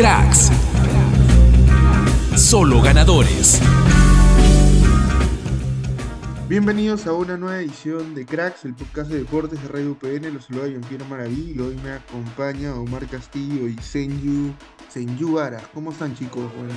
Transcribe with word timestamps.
Cracks. 0.00 0.50
Solo 2.34 2.80
ganadores. 2.80 3.60
Bienvenidos 6.48 7.06
a 7.06 7.12
una 7.12 7.36
nueva 7.36 7.58
edición 7.60 8.14
de 8.14 8.24
Cracks, 8.24 8.64
el 8.64 8.72
podcast 8.72 9.10
de 9.10 9.18
deportes 9.18 9.62
de 9.62 9.68
Radio 9.68 9.90
UPN. 9.90 10.32
Los 10.32 10.46
saluda 10.46 10.68
Jean-Pierre 10.68 11.04
Maraví 11.04 11.52
y 11.54 11.60
hoy 11.60 11.78
me 11.84 11.92
acompaña 11.92 12.74
Omar 12.76 13.06
Castillo 13.08 13.68
y 13.68 13.76
Senyu, 13.76 14.54
Senyu 14.88 15.38
Ara. 15.38 15.60
¿Cómo 15.74 15.92
están 15.92 16.16
chicos? 16.16 16.50
Buenos, 16.56 16.74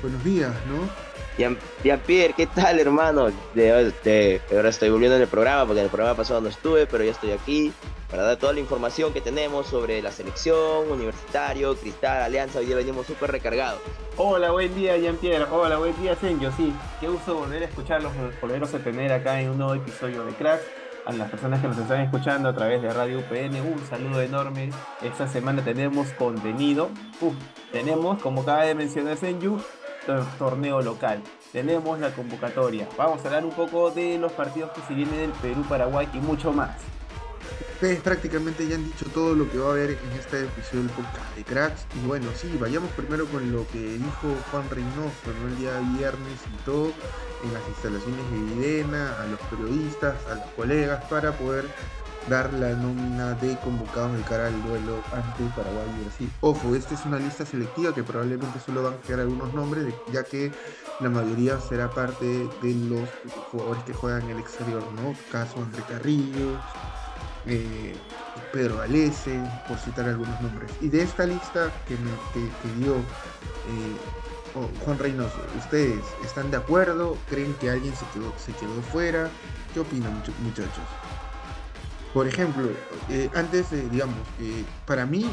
buenos 0.00 0.22
días, 0.22 0.54
¿no? 0.68 1.07
Jean-Pierre, 1.38 2.34
¿qué 2.36 2.46
tal, 2.48 2.80
hermano? 2.80 3.28
De, 3.54 4.40
ahora 4.50 4.68
estoy 4.68 4.90
volviendo 4.90 5.14
en 5.14 5.22
el 5.22 5.28
programa 5.28 5.64
porque 5.66 5.78
en 5.78 5.84
el 5.84 5.90
programa 5.90 6.16
pasado 6.16 6.40
no 6.40 6.48
estuve, 6.48 6.86
pero 6.86 7.04
ya 7.04 7.12
estoy 7.12 7.30
aquí 7.30 7.72
para 8.10 8.24
dar 8.24 8.36
toda 8.38 8.52
la 8.54 8.60
información 8.60 9.12
que 9.12 9.20
tenemos 9.20 9.68
sobre 9.68 10.02
la 10.02 10.10
selección, 10.10 10.90
universitario, 10.90 11.76
Cristal, 11.76 12.22
Alianza. 12.22 12.58
Hoy 12.58 12.66
día 12.66 12.74
venimos 12.74 13.06
súper 13.06 13.30
recargados. 13.30 13.80
Hola, 14.16 14.50
buen 14.50 14.74
día, 14.74 14.96
Jean-Pierre. 14.96 15.46
Hola, 15.52 15.76
buen 15.76 15.94
día, 16.02 16.16
Senjo. 16.16 16.50
Sí, 16.56 16.74
qué 17.00 17.06
gusto 17.06 17.36
volver 17.36 17.62
a 17.62 17.66
escucharlos, 17.66 18.12
volverlos 18.40 18.74
a 18.74 18.78
tener 18.80 19.12
acá 19.12 19.40
en 19.40 19.50
un 19.50 19.58
nuevo 19.58 19.74
episodio 19.74 20.24
de 20.24 20.32
Cracks. 20.32 20.64
A 21.06 21.12
las 21.12 21.30
personas 21.30 21.62
que 21.62 21.68
nos 21.68 21.78
están 21.78 22.00
escuchando 22.02 22.48
a 22.50 22.54
través 22.54 22.82
de 22.82 22.92
Radio 22.92 23.20
UPN, 23.20 23.60
un 23.60 23.78
saludo 23.88 24.20
enorme. 24.20 24.70
Esta 25.02 25.28
semana 25.28 25.62
tenemos 25.62 26.08
contenido. 26.10 26.90
tenemos, 27.72 28.20
como 28.20 28.42
acaba 28.42 28.64
de 28.64 28.74
mencionar 28.74 29.16
Senju, 29.16 29.58
torneo 30.38 30.80
local. 30.82 31.22
Tenemos 31.52 31.98
la 31.98 32.10
convocatoria. 32.12 32.88
Vamos 32.96 33.22
a 33.22 33.28
hablar 33.28 33.44
un 33.44 33.52
poco 33.52 33.90
de 33.90 34.18
los 34.18 34.32
partidos 34.32 34.70
que 34.72 34.80
se 34.82 34.94
vienen 34.94 35.18
del 35.18 35.30
Perú, 35.32 35.64
Paraguay 35.68 36.08
y 36.12 36.18
mucho 36.18 36.52
más. 36.52 36.76
Ustedes 37.74 38.00
prácticamente 38.00 38.66
ya 38.66 38.74
han 38.74 38.84
dicho 38.84 39.06
todo 39.14 39.34
lo 39.34 39.48
que 39.50 39.58
va 39.58 39.68
a 39.68 39.70
haber 39.70 39.90
en 39.90 40.78
del 40.78 40.90
podcast 40.90 41.36
de 41.36 41.44
Cracks. 41.44 41.86
Y 41.94 42.06
bueno, 42.06 42.26
sí, 42.34 42.50
vayamos 42.58 42.90
primero 42.90 43.26
con 43.26 43.52
lo 43.52 43.66
que 43.68 43.78
dijo 43.78 44.34
Juan 44.50 44.68
Reynoso 44.68 45.32
¿no? 45.40 45.48
el 45.48 45.58
día 45.58 45.78
viernes 45.96 46.40
y 46.52 46.64
todo 46.64 46.92
en 47.44 47.54
las 47.54 47.62
instalaciones 47.68 48.30
de 48.32 48.54
Videna, 48.54 49.14
a 49.20 49.26
los 49.26 49.40
periodistas, 49.42 50.16
a 50.26 50.34
los 50.34 50.46
colegas, 50.56 51.04
para 51.04 51.32
poder 51.32 51.66
dar 52.28 52.52
la 52.52 52.70
nómina 52.74 53.34
de 53.34 53.56
convocados 53.58 54.16
de 54.16 54.22
cara 54.24 54.46
al 54.46 54.62
duelo 54.62 55.02
ante 55.12 55.44
Paraguay 55.56 55.86
y 55.98 56.04
Brasil. 56.04 56.30
Ojo, 56.40 56.74
esta 56.74 56.94
es 56.94 57.04
una 57.04 57.18
lista 57.18 57.46
selectiva 57.46 57.94
que 57.94 58.02
probablemente 58.02 58.60
solo 58.60 58.82
van 58.82 58.94
a 58.94 59.00
quedar 59.00 59.20
algunos 59.20 59.52
nombres, 59.54 59.94
ya 60.12 60.24
que 60.24 60.52
la 61.00 61.08
mayoría 61.08 61.60
será 61.60 61.90
parte 61.90 62.26
de 62.26 62.74
los 62.74 63.08
jugadores 63.50 63.82
que 63.84 63.94
juegan 63.94 64.22
en 64.22 64.30
el 64.30 64.38
exterior, 64.38 64.82
¿no? 64.96 65.14
Caso 65.30 65.62
André 65.62 65.82
Carrillo, 65.88 66.58
eh, 67.46 67.94
Pedro 68.52 68.80
Alese, 68.82 69.40
por 69.66 69.78
citar 69.78 70.08
algunos 70.08 70.40
nombres. 70.40 70.70
Y 70.80 70.88
de 70.88 71.02
esta 71.02 71.24
lista 71.24 71.70
que, 71.86 71.94
me, 71.96 72.84
dio 72.84 72.96
eh, 72.96 73.96
oh, 74.54 74.68
Juan 74.84 74.98
Reynoso, 74.98 75.38
¿ustedes 75.58 76.04
están 76.24 76.50
de 76.50 76.58
acuerdo? 76.58 77.16
¿Creen 77.28 77.54
que 77.54 77.70
alguien 77.70 77.94
se 77.94 78.04
quedó, 78.12 78.32
se 78.38 78.52
quedó 78.52 78.82
fuera? 78.92 79.30
¿Qué 79.72 79.80
opinan 79.80 80.22
muchachos? 80.42 80.84
Por 82.12 82.26
ejemplo, 82.26 82.68
eh, 83.10 83.30
antes, 83.34 83.70
digamos, 83.90 84.16
para 84.86 85.04
mí, 85.06 85.30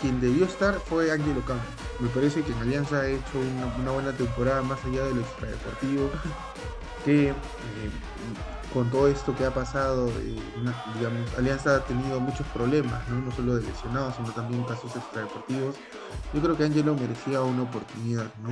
quien 0.00 0.20
debió 0.20 0.44
estar 0.44 0.74
fue 0.74 1.10
Angelo 1.10 1.40
Campos. 1.44 1.66
Me 2.00 2.08
parece 2.08 2.42
que 2.42 2.52
en 2.52 2.58
Alianza 2.58 3.00
ha 3.00 3.06
hecho 3.06 3.38
una, 3.78 3.90
buena 3.92 4.12
temporada 4.12 4.62
más 4.62 4.84
allá 4.84 5.04
de 5.04 5.14
lo 5.14 5.20
extradeportivo, 5.20 6.10
que 7.04 7.28
eh, 7.28 7.34
con 8.72 8.90
todo 8.90 9.08
esto 9.08 9.34
que 9.36 9.44
ha 9.44 9.52
pasado, 9.52 10.08
eh, 10.08 10.38
digamos, 10.96 11.34
Alianza 11.36 11.76
ha 11.76 11.84
tenido 11.84 12.18
muchos 12.20 12.46
problemas, 12.48 13.06
¿no? 13.08 13.20
no 13.20 13.32
solo 13.32 13.56
de 13.56 13.62
lesionados, 13.62 14.14
sino 14.16 14.30
también 14.30 14.62
casos 14.64 14.94
extradeportivos. 14.96 15.76
Yo 16.32 16.40
creo 16.40 16.56
que 16.56 16.64
Angelo 16.64 16.94
merecía 16.94 17.42
una 17.42 17.62
oportunidad, 17.62 18.30
¿no? 18.42 18.50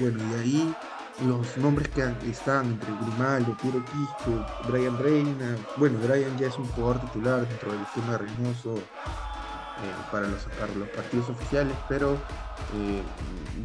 bueno, 0.00 0.18
y 0.30 0.40
ahí 0.40 0.74
los 1.20 1.56
nombres 1.58 1.88
que 1.88 2.02
están 2.30 2.66
entre 2.66 2.90
Grimaldo, 2.92 3.56
Puro 3.58 3.84
Quisco, 3.84 4.46
Brian 4.68 4.98
Reina. 4.98 5.56
Bueno, 5.76 5.98
Brian 6.02 6.36
ya 6.38 6.48
es 6.48 6.58
un 6.58 6.66
jugador 6.68 7.00
titular 7.00 7.46
dentro 7.46 7.72
del 7.72 7.82
esquema 7.82 8.18
Reynoso 8.18 8.76
eh, 8.76 9.94
para, 10.10 10.26
los, 10.26 10.46
los 10.76 10.88
partidos 10.88 11.28
oficiales, 11.30 11.74
pero 11.88 12.14
eh, 12.74 13.02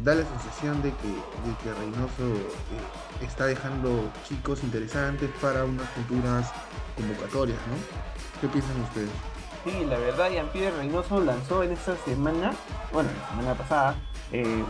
da 0.04 0.14
la 0.14 0.24
sensación 0.24 0.82
de 0.82 0.90
que, 0.90 1.08
de 1.08 1.74
Reynoso 1.74 2.34
eh, 2.36 3.24
está 3.24 3.46
dejando 3.46 4.10
chicos 4.28 4.62
interesantes 4.62 5.30
para 5.40 5.64
unas 5.64 5.88
futuras 5.90 6.52
convocatorias, 6.96 7.58
¿no? 7.68 8.40
¿Qué 8.40 8.48
piensan 8.48 8.80
ustedes? 8.82 9.10
Sí, 9.64 9.84
la 9.86 9.98
verdad, 9.98 10.30
Jean-Pierre 10.30 10.76
Reynoso 10.76 11.20
lanzó 11.20 11.62
en 11.62 11.72
esta 11.72 11.96
semana, 12.04 12.52
bueno, 12.92 13.10
la 13.20 13.28
semana 13.28 13.54
pasada, 13.54 13.96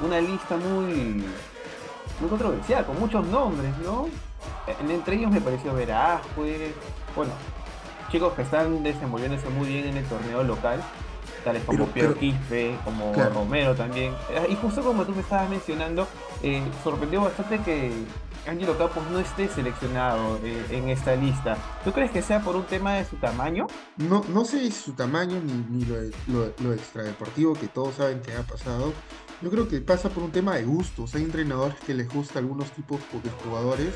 una 0.02 0.20
lista 0.20 0.56
muy 0.56 1.24
muy 2.20 2.28
controversial, 2.28 2.84
con 2.84 2.98
muchos 2.98 3.26
nombres, 3.26 3.76
¿no? 3.84 4.08
Entre 4.88 5.16
ellos 5.16 5.30
me 5.30 5.40
pareció 5.40 5.74
Verásquez, 5.74 6.74
bueno, 7.14 7.32
chicos 8.10 8.32
que 8.34 8.42
están 8.42 8.82
desenvolviéndose 8.82 9.48
muy 9.50 9.68
bien 9.68 9.86
en 9.86 9.96
el 9.96 10.04
torneo 10.04 10.42
local, 10.42 10.82
tales 11.44 11.62
como 11.64 11.86
Piero 11.86 12.14
Quispe, 12.14 12.76
como 12.84 13.12
Romero 13.14 13.74
también. 13.74 14.12
Y 14.48 14.54
justo 14.56 14.82
como 14.82 15.04
tú 15.04 15.12
me 15.12 15.20
estabas 15.20 15.48
mencionando, 15.48 16.06
eh, 16.42 16.62
sorprendió 16.82 17.22
bastante 17.22 17.58
que 17.60 17.92
Angelo 18.46 18.76
Campos 18.78 19.04
no 19.10 19.18
esté 19.18 19.48
seleccionado 19.48 20.38
eh, 20.42 20.66
en 20.70 20.88
esta 20.88 21.14
lista. 21.16 21.56
¿Tú 21.84 21.92
crees 21.92 22.10
que 22.10 22.22
sea 22.22 22.40
por 22.40 22.56
un 22.56 22.64
tema 22.64 22.94
de 22.94 23.04
su 23.04 23.16
tamaño? 23.16 23.66
No, 23.96 24.24
no 24.28 24.44
sé 24.44 24.70
su 24.70 24.92
tamaño 24.92 25.40
ni, 25.40 25.52
ni 25.68 25.84
lo, 25.84 25.96
lo, 26.28 26.52
lo 26.62 26.72
extradeportivo 26.72 27.54
que 27.54 27.68
todos 27.68 27.96
saben 27.96 28.20
que 28.20 28.34
ha 28.34 28.42
pasado. 28.42 28.92
Yo 29.40 29.50
creo 29.50 29.68
que 29.68 29.80
pasa 29.80 30.08
por 30.08 30.24
un 30.24 30.32
tema 30.32 30.56
de 30.56 30.64
gustos. 30.64 31.14
Hay 31.14 31.22
entrenadores 31.22 31.76
que 31.86 31.94
les 31.94 32.12
gusta 32.12 32.40
algunos 32.40 32.70
tipos 32.72 32.98
de 33.22 33.30
jugadores 33.44 33.94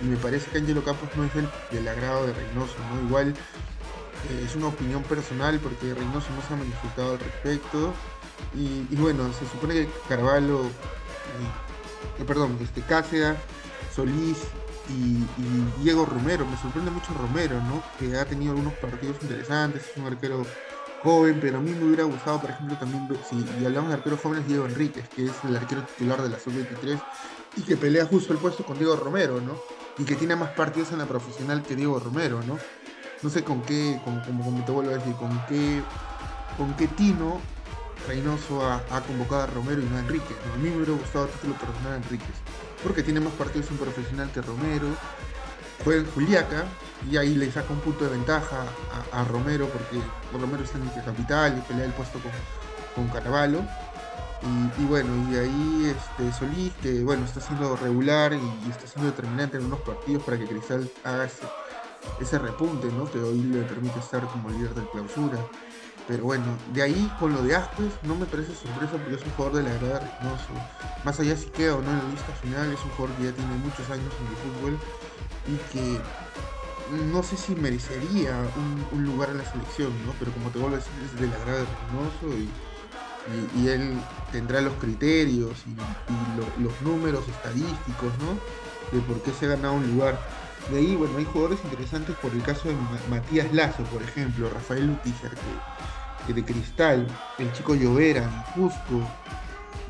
y 0.00 0.04
me 0.04 0.16
parece 0.16 0.50
que 0.50 0.58
Angelo 0.58 0.82
Campos 0.82 1.08
no 1.16 1.24
es 1.24 1.30
del, 1.34 1.88
agrado 1.88 2.26
de 2.26 2.32
Reynoso, 2.32 2.74
¿no? 2.92 3.06
Igual 3.06 3.28
eh, 3.28 4.44
es 4.44 4.56
una 4.56 4.66
opinión 4.66 5.04
personal 5.04 5.60
porque 5.60 5.94
Reynoso 5.94 6.26
no 6.34 6.42
se 6.46 6.54
ha 6.54 6.56
manifestado 6.56 7.12
al 7.12 7.20
respecto. 7.20 7.94
Y, 8.54 8.96
bueno, 8.96 9.32
se 9.32 9.46
supone 9.46 9.74
que 9.74 9.88
Carvalho, 10.08 10.62
eh, 10.62 12.24
perdón, 12.26 12.58
este 12.60 12.80
Cáceres, 12.80 13.36
Solís 13.94 14.38
y, 14.88 15.24
Diego 15.82 16.04
Romero, 16.04 16.44
me 16.46 16.56
sorprende 16.56 16.90
mucho 16.90 17.14
Romero, 17.14 17.60
¿no? 17.62 17.82
Que 17.98 18.16
ha 18.16 18.24
tenido 18.24 18.52
algunos 18.52 18.74
partidos 18.74 19.16
interesantes, 19.22 19.82
es 19.88 19.96
un 19.96 20.06
arquero 20.06 20.44
joven, 21.02 21.38
pero 21.40 21.58
a 21.58 21.60
mí 21.60 21.70
me 21.70 21.84
hubiera 21.84 22.04
gustado, 22.04 22.40
por 22.40 22.50
ejemplo, 22.50 22.76
también, 22.76 23.08
si 23.28 23.64
hablamos 23.64 23.88
de 23.88 23.96
arqueros 23.96 24.20
jóvenes, 24.20 24.46
Diego 24.46 24.66
Enríquez, 24.66 25.08
que 25.08 25.26
es 25.26 25.32
el 25.44 25.56
arquero 25.56 25.82
titular 25.82 26.22
de 26.22 26.28
la 26.28 26.38
sub-23 26.38 27.00
y 27.56 27.62
que 27.62 27.76
pelea 27.76 28.06
justo 28.06 28.32
el 28.32 28.38
puesto 28.38 28.64
con 28.64 28.78
Diego 28.78 28.96
Romero, 28.96 29.40
¿no? 29.40 29.56
Y 29.98 30.04
que 30.04 30.14
tiene 30.14 30.36
más 30.36 30.50
partidos 30.50 30.92
en 30.92 30.98
la 30.98 31.06
profesional 31.06 31.62
que 31.62 31.74
Diego 31.74 31.98
Romero, 31.98 32.40
¿no? 32.46 32.58
No 33.22 33.30
sé 33.30 33.44
con 33.44 33.62
qué, 33.62 34.00
como, 34.04 34.22
como, 34.22 34.64
te 34.64 34.72
vuelvo 34.72 34.92
decir, 34.92 35.14
con 35.14 35.30
qué, 35.46 35.82
con 36.56 36.74
qué 36.74 36.88
tino 36.88 37.40
Reynoso 38.06 38.66
ha, 38.66 39.00
convocado 39.06 39.42
a 39.42 39.46
Romero 39.46 39.82
y 39.82 39.84
no 39.84 39.96
a 39.96 40.00
Enríquez. 40.00 40.36
A 40.54 40.56
mí 40.56 40.70
me 40.70 40.76
hubiera 40.76 40.92
gustado 40.92 41.26
el 41.26 41.32
título 41.32 41.54
personal 41.54 41.92
a 41.92 41.96
Enríquez, 41.96 42.36
porque 42.82 43.02
tiene 43.02 43.20
más 43.20 43.32
partidos 43.34 43.70
en 43.70 43.76
profesional 43.76 44.30
que 44.32 44.40
Romero, 44.40 44.88
juega 45.84 46.00
en 46.00 46.10
Juliaca 46.12 46.64
y 47.10 47.16
ahí 47.16 47.34
le 47.34 47.50
saca 47.50 47.72
un 47.72 47.80
punto 47.80 48.04
de 48.04 48.10
ventaja 48.10 48.64
a, 49.12 49.24
Romero 49.24 49.66
porque 49.68 50.00
Romero 50.32 50.64
está 50.64 50.78
en 50.78 50.88
el 50.88 51.04
capital 51.04 51.58
y 51.58 51.60
pelea 51.62 51.86
el 51.86 51.92
puesto 51.92 52.18
con, 52.94 53.08
con. 53.08 53.22
Y, 54.78 54.84
bueno, 54.86 55.10
y 55.30 55.36
ahí 55.36 55.94
este, 55.94 56.32
Solís, 56.32 56.72
que 56.82 57.02
bueno, 57.02 57.26
está 57.26 57.40
siendo 57.40 57.76
regular 57.76 58.32
y, 58.32 58.70
está 58.70 58.86
siendo 58.86 59.10
determinante 59.10 59.58
en 59.58 59.66
unos 59.66 59.80
partidos 59.80 60.22
para 60.22 60.38
que 60.38 60.46
Cristal 60.46 60.90
haga 61.04 61.28
ese, 62.20 62.38
repunte, 62.38 62.86
¿no? 62.88 63.10
Que 63.10 63.18
hoy 63.18 63.42
le 63.42 63.62
permite 63.62 63.98
estar 63.98 64.24
como 64.26 64.48
líder 64.48 64.74
del 64.74 64.88
clausura. 64.88 65.38
Pero 66.10 66.24
bueno, 66.24 66.44
de 66.74 66.82
ahí 66.82 67.12
con 67.20 67.32
lo 67.32 67.40
de 67.40 67.54
Ascuez 67.54 67.92
no 68.02 68.16
me 68.16 68.26
parece 68.26 68.52
sorpresa 68.52 68.94
porque 68.94 69.14
es 69.14 69.22
un 69.22 69.30
jugador 69.30 69.62
de 69.62 69.70
la 69.70 69.78
grada 69.78 70.00
Reynoso. 70.00 70.48
Más 71.04 71.20
allá 71.20 71.36
si 71.36 71.46
queda 71.50 71.76
o 71.76 71.82
no 71.82 71.88
en 71.88 71.98
la 71.98 72.04
lista 72.10 72.32
final, 72.42 72.72
es 72.72 72.82
un 72.82 72.90
jugador 72.90 73.16
que 73.16 73.24
ya 73.26 73.32
tiene 73.32 73.54
muchos 73.62 73.88
años 73.88 74.12
en 74.18 74.26
el 74.26 74.36
fútbol 74.42 74.78
y 75.46 75.56
que 75.70 76.00
no 77.12 77.22
sé 77.22 77.36
si 77.36 77.54
merecería 77.54 78.34
un, 78.92 79.04
lugar 79.04 79.30
en 79.30 79.38
la 79.38 79.48
selección, 79.52 79.92
¿no? 80.04 80.12
Pero 80.18 80.32
como 80.32 80.50
te 80.50 80.58
vuelvo 80.58 80.74
a 80.74 80.78
decir, 80.80 80.92
es 81.04 81.20
de 81.20 81.28
la 81.28 81.38
grada 81.44 81.58
de 81.60 81.66
Reynoso 81.86 82.42
y, 83.54 83.68
él 83.68 83.96
tendrá 84.32 84.60
los 84.62 84.74
criterios 84.80 85.62
y, 85.68 86.60
los 86.60 86.82
números 86.82 87.22
estadísticos, 87.28 88.10
¿no? 88.18 88.34
De 88.90 89.00
por 89.06 89.22
qué 89.22 89.30
se 89.30 89.46
ha 89.46 89.50
ganado 89.50 89.74
un 89.74 89.86
lugar. 89.86 90.18
De 90.72 90.78
ahí, 90.78 90.96
bueno, 90.96 91.16
hay 91.18 91.24
jugadores 91.24 91.60
interesantes 91.62 92.16
por 92.16 92.32
el 92.32 92.42
caso 92.42 92.68
de 92.68 92.74
Matías 93.08 93.52
Lazo, 93.52 93.84
por 93.84 94.02
ejemplo, 94.02 94.50
Rafael 94.50 94.88
Lutiger, 94.88 95.30
que, 95.30 95.79
de 96.28 96.44
Cristal, 96.44 97.06
el 97.38 97.52
chico 97.52 97.74
Llovera, 97.74 98.44
Cusco, 98.54 99.02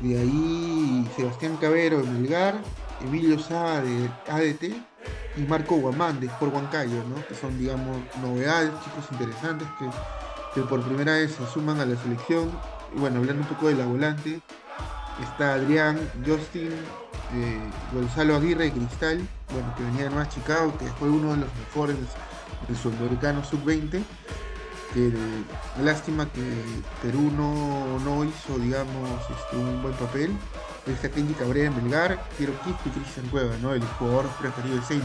de 0.01 0.19
ahí 0.19 1.09
Sebastián 1.15 1.57
Cabero 1.57 2.01
de 2.01 2.09
Melgar, 2.09 2.55
Emilio 3.01 3.37
Sá 3.37 3.81
de 3.81 4.09
ADT 4.27 4.75
y 5.37 5.41
Marco 5.47 5.75
Guamán 5.75 6.19
por 6.39 6.49
Huancayo, 6.49 7.03
¿no? 7.03 7.25
que 7.27 7.35
son, 7.35 7.57
digamos, 7.59 7.97
novedades, 8.21 8.71
chicos 8.83 9.05
interesantes 9.11 9.67
que, 9.77 9.85
que, 10.55 10.67
por 10.67 10.81
primera 10.81 11.13
vez 11.13 11.31
se 11.31 11.45
suman 11.47 11.79
a 11.79 11.85
la 11.85 11.95
selección 12.01 12.51
bueno, 12.95 13.19
hablando 13.19 13.43
un 13.43 13.47
poco 13.47 13.67
de 13.67 13.75
la 13.75 13.85
volante, 13.85 14.41
está 15.21 15.53
Adrián, 15.53 15.97
Justin, 16.25 16.71
eh, 17.33 17.59
Gonzalo 17.93 18.35
Aguirre 18.35 18.65
de 18.65 18.71
Cristal, 18.71 19.21
bueno, 19.51 19.73
que 19.77 19.83
venía 19.83 20.03
de 20.03 20.09
Nueva 20.09 20.29
Chicago, 20.29 20.73
que 20.77 20.85
fue 20.99 21.09
uno 21.09 21.31
de 21.31 21.37
los 21.37 21.49
mejores 21.55 21.95
del 22.67 22.77
sudamericano 22.77 23.43
sub-20. 23.43 24.03
Que 24.93 25.11
lástima 25.81 26.25
que 26.31 26.41
Perú 27.01 27.31
no, 27.35 27.99
no 27.99 28.25
hizo, 28.25 28.59
digamos, 28.59 29.09
este, 29.21 29.55
un 29.55 29.81
buen 29.81 29.93
papel. 29.95 30.31
Esta 30.85 31.09
técnica 31.09 31.41
Cabrera 31.41 31.67
en 31.67 31.75
Melgar, 31.75 32.19
Piero 32.37 32.53
Quispe 32.63 32.89
y 32.89 32.91
Cristian 32.91 33.27
Cueva, 33.27 33.55
¿no? 33.61 33.73
El 33.73 33.83
jugador 33.83 34.25
preferido 34.39 34.75
de 34.75 34.81
Saint 34.81 35.03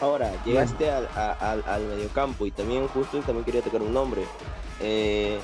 Ahora, 0.00 0.32
llegaste 0.44 0.90
al, 0.90 1.08
al, 1.14 1.62
al, 1.66 1.82
mediocampo 1.84 2.46
y 2.46 2.50
también 2.50 2.88
justo 2.88 3.20
también 3.20 3.44
quería 3.44 3.62
tocar 3.62 3.82
un 3.82 3.92
nombre. 3.92 4.24
Eh, 4.80 5.38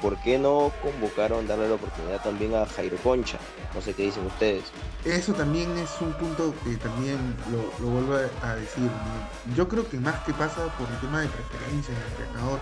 ¿Por 0.00 0.16
qué 0.18 0.38
no 0.38 0.72
convocaron, 0.82 1.46
darle 1.46 1.68
la 1.68 1.74
oportunidad 1.74 2.22
también 2.22 2.54
a 2.54 2.66
Jairo 2.66 2.96
Concha? 2.98 3.38
No 3.74 3.80
sé 3.80 3.94
qué 3.94 4.04
dicen 4.04 4.26
ustedes. 4.26 4.64
Eso 5.04 5.32
también 5.34 5.76
es 5.78 5.90
un 6.00 6.12
punto 6.14 6.54
que 6.64 6.76
también 6.76 7.18
lo, 7.50 7.88
vuelvo 7.88 8.14
a 8.42 8.54
decir. 8.54 8.90
Yo 9.56 9.68
creo 9.68 9.88
que 9.88 9.98
más 9.98 10.22
que 10.24 10.32
pasa 10.32 10.66
por 10.78 10.88
el 10.88 11.00
tema 11.00 11.20
de 11.20 11.28
preferencia 11.28 11.94
del 11.94 12.04
entrenador, 12.12 12.60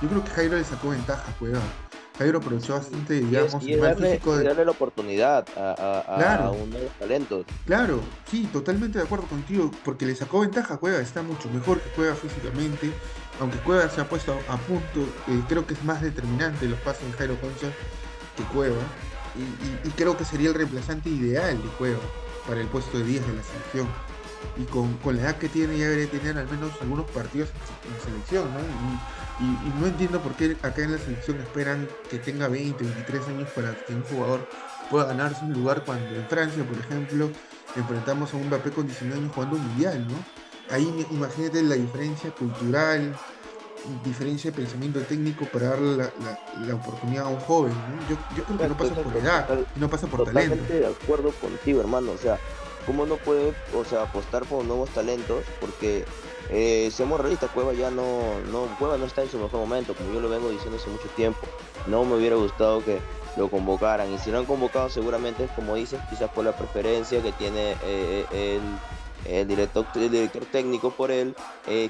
yo 0.00 0.08
creo 0.08 0.24
que 0.24 0.30
Jairo 0.30 0.56
le 0.56 0.64
sacó 0.64 0.90
ventaja 0.90 1.30
a 1.30 1.34
Cueva. 1.38 1.60
Jairo 2.18 2.38
aprovechó 2.38 2.74
bastante, 2.74 3.14
digamos, 3.14 3.62
y 3.66 3.74
darle, 3.76 4.18
darle 4.18 4.64
la 4.64 4.70
oportunidad 4.70 5.46
a, 5.56 6.44
a, 6.44 6.50
un 6.50 6.70
nuevo 6.70 6.88
talento. 6.98 7.44
Claro, 7.64 8.00
sí, 8.30 8.48
totalmente 8.52 8.98
de 8.98 9.04
acuerdo 9.04 9.26
contigo, 9.26 9.70
porque 9.84 10.04
le 10.04 10.14
sacó 10.14 10.40
ventaja 10.40 10.74
a 10.74 10.76
Cueva, 10.76 11.00
está 11.00 11.22
mucho 11.22 11.48
mejor 11.50 11.80
que 11.80 11.90
Cueva 11.90 12.14
físicamente, 12.14 12.92
aunque 13.40 13.58
Cueva 13.58 13.88
se 13.88 14.00
ha 14.00 14.08
puesto 14.08 14.38
a 14.48 14.56
punto, 14.58 15.00
eh, 15.28 15.42
creo 15.48 15.66
que 15.66 15.74
es 15.74 15.84
más 15.84 16.02
determinante 16.02 16.66
los 16.66 16.78
pasos 16.80 17.04
de 17.10 17.12
Jairo 17.12 17.40
Concha 17.40 17.68
que 18.36 18.42
Cueva, 18.44 18.82
y, 19.84 19.88
creo 19.90 20.16
que 20.16 20.24
sería 20.24 20.48
el 20.48 20.54
reemplazante 20.54 21.08
ideal 21.08 21.56
de 21.60 21.68
Cueva 21.70 22.00
para 22.46 22.60
el 22.60 22.66
puesto 22.66 22.98
de 22.98 23.04
10 23.04 23.26
de 23.26 23.32
la 23.32 23.42
selección. 23.42 23.88
Y 24.56 24.64
con, 24.64 24.94
con 24.98 25.16
la 25.16 25.22
edad 25.22 25.36
que 25.36 25.48
tiene 25.48 25.78
ya 25.78 25.88
debería 25.88 26.10
tener 26.10 26.36
al 26.36 26.50
menos 26.50 26.72
algunos 26.82 27.08
partidos 27.10 27.48
en 27.88 28.04
selección, 28.04 28.52
¿no? 28.52 28.60
Y, 28.60 29.21
no 29.80 29.86
entiendo 29.86 30.20
por 30.20 30.34
qué 30.34 30.56
acá 30.62 30.82
en 30.82 30.92
la 30.92 30.98
selección 30.98 31.40
esperan 31.40 31.88
que 32.08 32.18
tenga 32.18 32.48
20, 32.48 32.82
23 32.82 33.28
años 33.28 33.48
para 33.54 33.74
que 33.74 33.94
un 33.94 34.02
jugador 34.04 34.48
pueda 34.90 35.06
ganarse 35.06 35.44
un 35.44 35.52
lugar 35.52 35.84
cuando 35.84 36.14
en 36.14 36.26
Francia, 36.26 36.64
por 36.64 36.78
ejemplo, 36.78 37.30
enfrentamos 37.76 38.32
a 38.32 38.36
un 38.36 38.46
Mbappé 38.46 38.70
con 38.70 38.86
19 38.86 39.20
años 39.20 39.32
jugando 39.34 39.56
un 39.56 39.66
mundial, 39.68 40.06
¿no? 40.06 40.14
Ahí 40.70 41.06
imagínate 41.10 41.62
la 41.62 41.74
diferencia 41.74 42.30
cultural, 42.30 43.14
diferencia 44.04 44.50
de 44.50 44.56
pensamiento 44.56 45.00
técnico 45.00 45.44
para 45.46 45.70
darle 45.70 45.96
la, 45.96 46.74
oportunidad 46.74 47.24
a 47.24 47.28
un 47.28 47.40
joven, 47.40 47.72
¿no? 47.72 48.08
Yo, 48.08 48.16
yo 48.36 48.44
creo 48.44 48.58
que 48.58 48.68
no 48.68 48.76
pasa 48.76 48.94
por 48.94 49.16
edad, 49.16 49.58
no 49.76 49.90
pasa 49.90 50.06
por 50.06 50.24
talento. 50.24 50.56
Totalmente 50.56 50.80
de 50.80 50.86
acuerdo 50.86 51.30
contigo, 51.32 51.80
hermano, 51.80 52.12
o 52.12 52.18
sea, 52.18 52.38
¿cómo 52.86 53.06
no 53.06 53.16
puede, 53.16 53.54
o 53.74 53.84
sea, 53.84 54.02
apostar 54.02 54.44
por 54.44 54.64
nuevos 54.64 54.90
talentos? 54.90 55.44
Porque 55.60 56.04
eh, 56.50 56.90
seamos 56.92 57.20
realistas, 57.20 57.50
Cueva 57.50 57.72
ya 57.72 57.90
no, 57.90 58.40
no, 58.50 58.66
Cueva 58.78 58.96
no 58.96 59.06
está 59.06 59.22
en 59.22 59.30
su 59.30 59.38
mejor 59.38 59.60
momento, 59.60 59.94
como 59.94 60.12
yo 60.12 60.20
lo 60.20 60.28
vengo 60.28 60.50
diciendo 60.50 60.78
hace 60.78 60.90
mucho 60.90 61.08
tiempo. 61.16 61.40
No 61.86 62.04
me 62.04 62.16
hubiera 62.16 62.36
gustado 62.36 62.84
que 62.84 62.98
lo 63.36 63.48
convocaran. 63.48 64.12
Y 64.12 64.18
si 64.18 64.30
lo 64.30 64.38
han 64.38 64.44
convocado, 64.44 64.88
seguramente, 64.88 65.48
como 65.56 65.74
dices, 65.74 66.00
quizás 66.10 66.30
por 66.30 66.44
la 66.44 66.52
preferencia 66.52 67.22
que 67.22 67.32
tiene 67.32 67.72
eh, 67.82 68.26
eh, 68.32 68.60
el, 69.26 69.48
director, 69.48 69.86
el 69.94 70.10
director 70.10 70.44
técnico 70.46 70.90
por 70.90 71.10
él, 71.10 71.34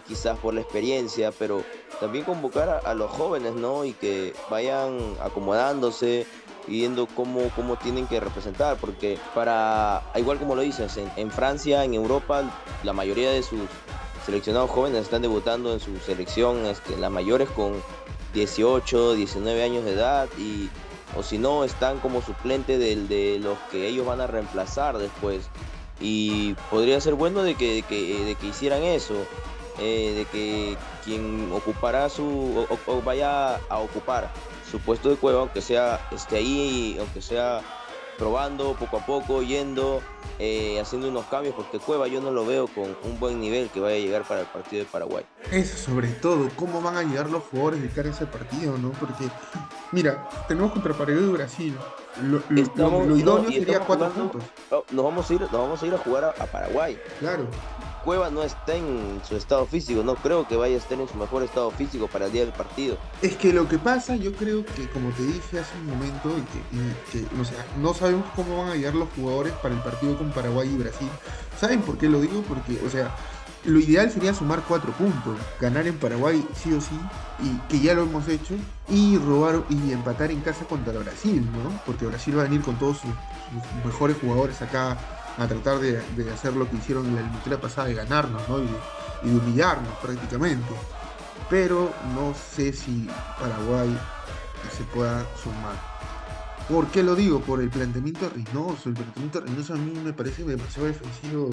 quizás 0.06 0.38
por 0.38 0.54
la 0.54 0.60
experiencia, 0.60 1.32
pero 1.32 1.64
también 1.98 2.24
convocar 2.24 2.82
a, 2.84 2.94
los 2.94 3.10
jóvenes, 3.10 3.54
¿no? 3.54 3.84
Y 3.84 3.92
que 3.94 4.34
vayan 4.50 4.98
acomodándose, 5.22 6.26
viendo 6.68 7.06
cómo, 7.06 7.50
cómo 7.56 7.76
tienen 7.76 8.06
que 8.06 8.20
representar, 8.20 8.76
porque 8.76 9.18
para, 9.34 10.02
igual 10.14 10.38
como 10.38 10.54
lo 10.54 10.62
dices, 10.62 10.98
en 11.16 11.30
Francia, 11.30 11.84
en 11.84 11.94
Europa, 11.94 12.44
la 12.84 12.92
mayoría 12.92 13.30
de 13.30 13.42
sus 13.42 13.60
seleccionados 14.24 14.70
jóvenes 14.70 15.02
están 15.02 15.22
debutando 15.22 15.72
en 15.72 15.80
su 15.80 15.98
selección, 15.98 16.66
este, 16.66 16.96
las 16.96 17.10
mayores 17.10 17.48
con 17.50 17.74
18, 18.34 19.14
19 19.14 19.62
años 19.62 19.84
de 19.84 19.92
edad 19.92 20.28
y 20.38 20.70
o 21.16 21.22
si 21.22 21.38
no 21.38 21.64
están 21.64 21.98
como 21.98 22.22
suplente 22.22 22.78
de 22.78 23.38
los 23.38 23.58
que 23.70 23.86
ellos 23.86 24.06
van 24.06 24.20
a 24.20 24.26
reemplazar 24.26 24.98
después. 24.98 25.48
Y 26.00 26.54
podría 26.70 27.00
ser 27.00 27.14
bueno 27.14 27.42
de 27.42 27.54
que, 27.54 27.74
de 27.74 28.34
que, 28.34 28.46
hicieran 28.46 28.82
eso 28.82 29.14
eh, 29.78 30.12
de 30.16 30.24
que 30.26 30.76
quien 31.04 31.50
ocupará 31.52 32.08
su 32.08 32.66
o, 32.86 33.02
vaya 33.02 33.56
a 33.68 33.78
ocupar 33.78 34.30
su 34.68 34.80
puesto 34.80 35.10
de 35.10 35.16
cueva 35.16 35.40
aunque 35.40 35.60
sea 35.60 36.08
esté 36.10 36.38
ahí 36.38 36.96
aunque 36.98 37.22
sea 37.22 37.62
probando 38.22 38.74
poco 38.74 38.98
a 38.98 39.04
poco 39.04 39.42
yendo 39.42 40.00
eh, 40.38 40.78
haciendo 40.80 41.08
unos 41.08 41.24
cambios, 41.26 41.56
porque 41.56 41.80
Cueva 41.80 42.06
yo 42.06 42.20
no 42.20 42.30
lo 42.30 42.46
veo 42.46 42.68
con 42.68 42.96
un 43.02 43.18
buen 43.18 43.40
nivel 43.40 43.68
que 43.68 43.80
vaya 43.80 43.96
a 43.96 43.98
llegar 43.98 44.22
para 44.22 44.42
el 44.42 44.46
partido 44.46 44.84
de 44.84 44.88
Paraguay. 44.88 45.24
Eso 45.50 45.76
sobre 45.76 46.06
todo, 46.06 46.48
cómo 46.54 46.80
van 46.80 46.96
a 46.96 47.02
llegar 47.02 47.28
los 47.28 47.42
jugadores 47.42 47.82
de 47.82 47.88
cara 47.88 48.08
a 48.08 48.12
ese 48.12 48.26
partido, 48.26 48.78
¿no? 48.78 48.90
Porque, 48.90 49.24
mira, 49.90 50.28
tenemos 50.46 50.70
contra 50.70 50.94
Paraguay 50.94 51.24
y 51.24 51.32
Brasil. 51.32 51.76
Lo, 52.22 53.16
idóneo 53.16 53.50
sería 53.50 53.80
cuatro 53.80 54.08
puntos. 54.10 54.42
nos, 54.70 55.04
vamos 55.04 55.28
a 55.28 55.34
ir, 55.34 55.40
nos 55.40 55.50
vamos 55.50 55.82
a 55.82 55.86
ir 55.88 55.94
a 55.94 55.98
jugar 55.98 56.24
a 56.38 56.46
Paraguay. 56.46 56.96
Claro. 57.18 57.46
Cueva 58.04 58.30
no 58.30 58.42
está 58.42 58.74
en 58.74 59.20
su 59.26 59.36
estado 59.36 59.64
físico, 59.66 60.02
no 60.02 60.16
creo 60.16 60.46
que 60.48 60.56
vaya 60.56 60.74
a 60.74 60.78
estar 60.78 61.00
en 61.00 61.08
su 61.08 61.16
mejor 61.16 61.42
estado 61.42 61.70
físico 61.70 62.08
para 62.08 62.26
el 62.26 62.32
día 62.32 62.42
del 62.42 62.52
partido. 62.52 62.96
Es 63.20 63.36
que 63.36 63.52
lo 63.52 63.68
que 63.68 63.78
pasa, 63.78 64.16
yo 64.16 64.32
creo 64.32 64.64
que 64.64 64.88
como 64.88 65.10
te 65.10 65.22
dije 65.22 65.60
hace 65.60 65.78
un 65.78 65.90
momento, 65.90 66.30
que, 67.12 67.26
no 67.78 67.94
sabemos 67.94 68.26
cómo 68.34 68.58
van 68.58 68.72
a 68.72 68.74
llegar 68.74 68.94
los 68.94 69.08
jugadores 69.14 69.52
para 69.54 69.74
el 69.74 69.80
partido 69.80 70.18
con 70.18 70.30
Paraguay 70.30 70.68
y 70.68 70.76
Brasil. 70.76 71.08
¿Saben 71.60 71.80
por 71.82 71.96
qué 71.96 72.08
lo 72.08 72.20
digo? 72.20 72.42
Porque, 72.42 72.80
o 72.84 72.90
sea, 72.90 73.14
lo 73.64 73.78
ideal 73.78 74.10
sería 74.10 74.34
sumar 74.34 74.64
cuatro 74.66 74.92
puntos, 74.92 75.36
ganar 75.60 75.86
en 75.86 75.96
Paraguay 75.96 76.44
sí 76.56 76.72
o 76.72 76.80
sí, 76.80 76.98
y 77.40 77.56
que 77.68 77.78
ya 77.78 77.94
lo 77.94 78.02
hemos 78.02 78.26
hecho, 78.28 78.54
y 78.88 79.16
robar 79.18 79.62
y 79.70 79.92
empatar 79.92 80.32
en 80.32 80.40
casa 80.40 80.64
contra 80.64 80.92
Brasil, 80.98 81.48
¿no? 81.52 81.70
Porque 81.86 82.06
Brasil 82.06 82.36
va 82.36 82.42
a 82.42 82.44
venir 82.44 82.62
con 82.62 82.76
todos 82.76 82.98
sus 82.98 83.10
mejores 83.84 84.16
jugadores 84.20 84.60
acá 84.60 84.98
a 85.38 85.46
tratar 85.46 85.78
de, 85.78 85.98
hacer 86.32 86.54
lo 86.54 86.68
que 86.68 86.76
hicieron 86.76 87.06
en 87.06 87.14
la 87.14 87.20
eliminatoria 87.20 87.60
pasada, 87.60 87.88
de 87.88 87.94
ganarnos 87.94 88.48
¿no? 88.48 88.58
y, 88.58 88.66
de 89.28 89.36
humillarnos 89.36 89.92
prácticamente. 89.98 90.74
Pero 91.48 91.92
no 92.14 92.34
sé 92.34 92.72
si 92.72 93.08
Paraguay 93.38 93.96
se 94.76 94.84
pueda 94.84 95.24
sumar. 95.42 95.92
¿Por 96.68 96.86
qué 96.88 97.02
lo 97.02 97.14
digo? 97.14 97.40
Por 97.40 97.60
el 97.60 97.70
planteamiento 97.70 98.30
Reynoso. 98.30 98.88
El 98.88 98.94
planteamiento 98.94 99.40
Reynoso 99.40 99.74
a 99.74 99.76
mí 99.76 99.92
me 100.02 100.12
parece 100.12 100.44
demasiado 100.44 100.86
defensivo 100.86 101.50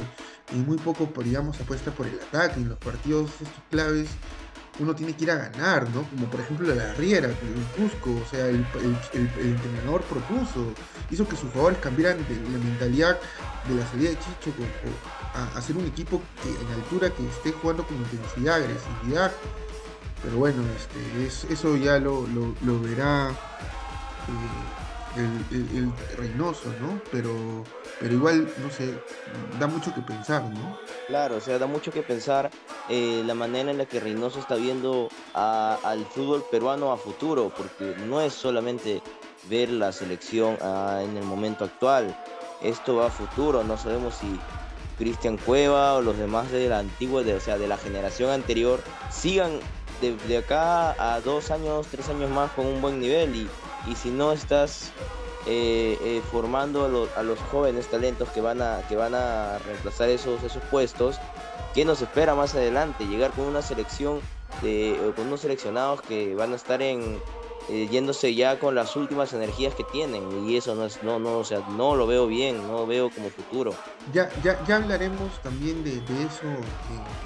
y 0.53 0.57
muy 0.57 0.77
poco, 0.77 1.09
digamos, 1.23 1.59
apuesta 1.59 1.91
por 1.91 2.07
el 2.07 2.19
ataque. 2.19 2.59
En 2.59 2.69
los 2.69 2.77
partidos 2.77 3.31
estos 3.41 3.63
claves 3.69 4.09
uno 4.79 4.95
tiene 4.95 5.13
que 5.13 5.23
ir 5.23 5.31
a 5.31 5.35
ganar, 5.35 5.89
¿no? 5.89 6.03
Como 6.03 6.25
por 6.29 6.39
ejemplo 6.39 6.73
la 6.73 6.93
Riera, 6.93 7.27
el 7.27 7.35
Cusco, 7.75 8.11
o 8.11 8.25
sea, 8.29 8.47
el, 8.47 8.65
entrenador 9.13 10.01
propuso, 10.03 10.73
hizo 11.11 11.27
que 11.27 11.35
sus 11.35 11.51
jugadores 11.51 11.79
cambiaran 11.79 12.17
de 12.27 12.35
la 12.35 12.57
mentalidad 12.63 13.19
de 13.67 13.75
la 13.75 13.85
salida 13.87 14.09
de 14.09 14.19
Chicho 14.19 14.51
a 15.35 15.57
hacer 15.57 15.77
un 15.77 15.85
equipo 15.85 16.21
en 16.43 16.73
altura 16.73 17.09
que 17.09 17.27
esté 17.27 17.51
jugando 17.51 17.85
con 17.85 17.97
intensidad, 17.97 18.55
agresividad. 18.55 19.31
Pero 20.23 20.37
bueno, 20.37 20.63
este, 20.75 21.53
eso 21.53 21.77
ya 21.77 21.97
lo, 21.99 22.25
verá 22.81 23.29
eh, 23.29 24.78
el, 25.15 25.91
Reynoso, 26.17 26.69
¿no? 26.81 26.99
Pero, 27.11 27.63
pero 27.99 28.13
igual, 28.13 28.51
no 28.61 28.69
sé, 28.69 28.93
da 29.59 29.67
mucho 29.67 29.93
que 29.93 30.01
pensar, 30.01 30.43
¿no? 30.43 30.77
Claro, 31.07 31.37
o 31.37 31.41
sea, 31.41 31.57
da 31.57 31.67
mucho 31.67 31.91
que 31.91 32.01
pensar 32.01 32.49
eh, 32.89 33.23
la 33.25 33.33
manera 33.33 33.71
en 33.71 33.77
la 33.77 33.85
que 33.85 33.99
Reynoso 33.99 34.39
está 34.39 34.55
viendo 34.55 35.09
al 35.33 36.05
fútbol 36.05 36.43
peruano 36.51 36.91
a 36.91 36.97
futuro, 36.97 37.51
porque 37.55 37.95
no 38.05 38.21
es 38.21 38.33
solamente 38.33 39.01
ver 39.49 39.69
la 39.69 39.91
selección 39.91 40.57
ah, 40.61 41.01
en 41.03 41.17
el 41.17 41.23
momento 41.23 41.65
actual, 41.65 42.15
esto 42.61 42.97
va 42.97 43.07
a 43.07 43.09
futuro, 43.09 43.63
no 43.63 43.77
sabemos 43.77 44.15
si 44.15 44.39
Cristian 44.97 45.37
Cueva 45.37 45.95
o 45.95 46.01
los 46.01 46.17
demás 46.17 46.51
de 46.51 46.67
la 46.67 46.79
antigua, 46.79 47.23
de, 47.23 47.33
o 47.33 47.39
sea, 47.39 47.57
de 47.57 47.67
la 47.67 47.77
generación 47.77 48.31
anterior, 48.31 48.81
sigan 49.09 49.59
de, 50.01 50.37
acá 50.37 50.91
a 50.91 51.19
dos 51.21 51.51
años, 51.51 51.87
tres 51.89 52.07
años 52.09 52.29
más 52.29 52.51
con 52.51 52.65
un 52.65 52.81
buen 52.81 52.99
nivel 52.99 53.35
y, 53.35 53.49
y 53.87 53.95
si 53.95 54.09
no 54.09 54.31
estás 54.31 54.91
eh, 55.45 55.97
eh, 56.01 56.21
formando 56.31 57.07
a, 57.15 57.23
los 57.23 57.39
jóvenes 57.51 57.87
talentos 57.87 58.29
que 58.29 58.41
van 58.41 58.61
a, 58.61 58.81
que 58.87 58.95
van 58.95 59.15
a 59.15 59.57
reemplazar 59.59 60.09
esos, 60.09 60.43
esos 60.43 60.61
puestos, 60.63 61.19
¿qué 61.73 61.85
nos 61.85 62.01
espera 62.01 62.35
más 62.35 62.55
adelante? 62.55 63.05
Llegar 63.05 63.31
con 63.31 63.45
una 63.45 63.61
selección 63.61 64.21
de, 64.61 65.13
con 65.15 65.27
unos 65.27 65.41
seleccionados 65.41 66.01
que 66.01 66.35
van 66.35 66.53
a 66.53 66.55
estar 66.55 66.81
en 66.81 67.19
eh, 67.69 67.87
yéndose 67.91 68.33
ya 68.33 68.59
con 68.59 68.75
las 68.75 68.95
últimas 68.95 69.33
energías 69.33 69.75
que 69.75 69.83
tienen. 69.83 70.47
Y 70.47 70.57
eso 70.57 70.75
no 70.75 70.85
es 70.85 71.03
no 71.03 71.19
no 71.19 71.39
o 71.39 71.43
sea 71.43 71.59
no 71.77 71.95
lo 71.95 72.07
veo 72.07 72.27
bien 72.27 72.67
no 72.67 72.85
veo 72.85 73.09
como 73.09 73.29
futuro. 73.29 73.73
Ya 74.13 74.29
ya, 74.43 74.63
ya 74.65 74.77
hablaremos 74.77 75.41
también 75.43 75.83
de, 75.83 75.97
eso 75.97 76.47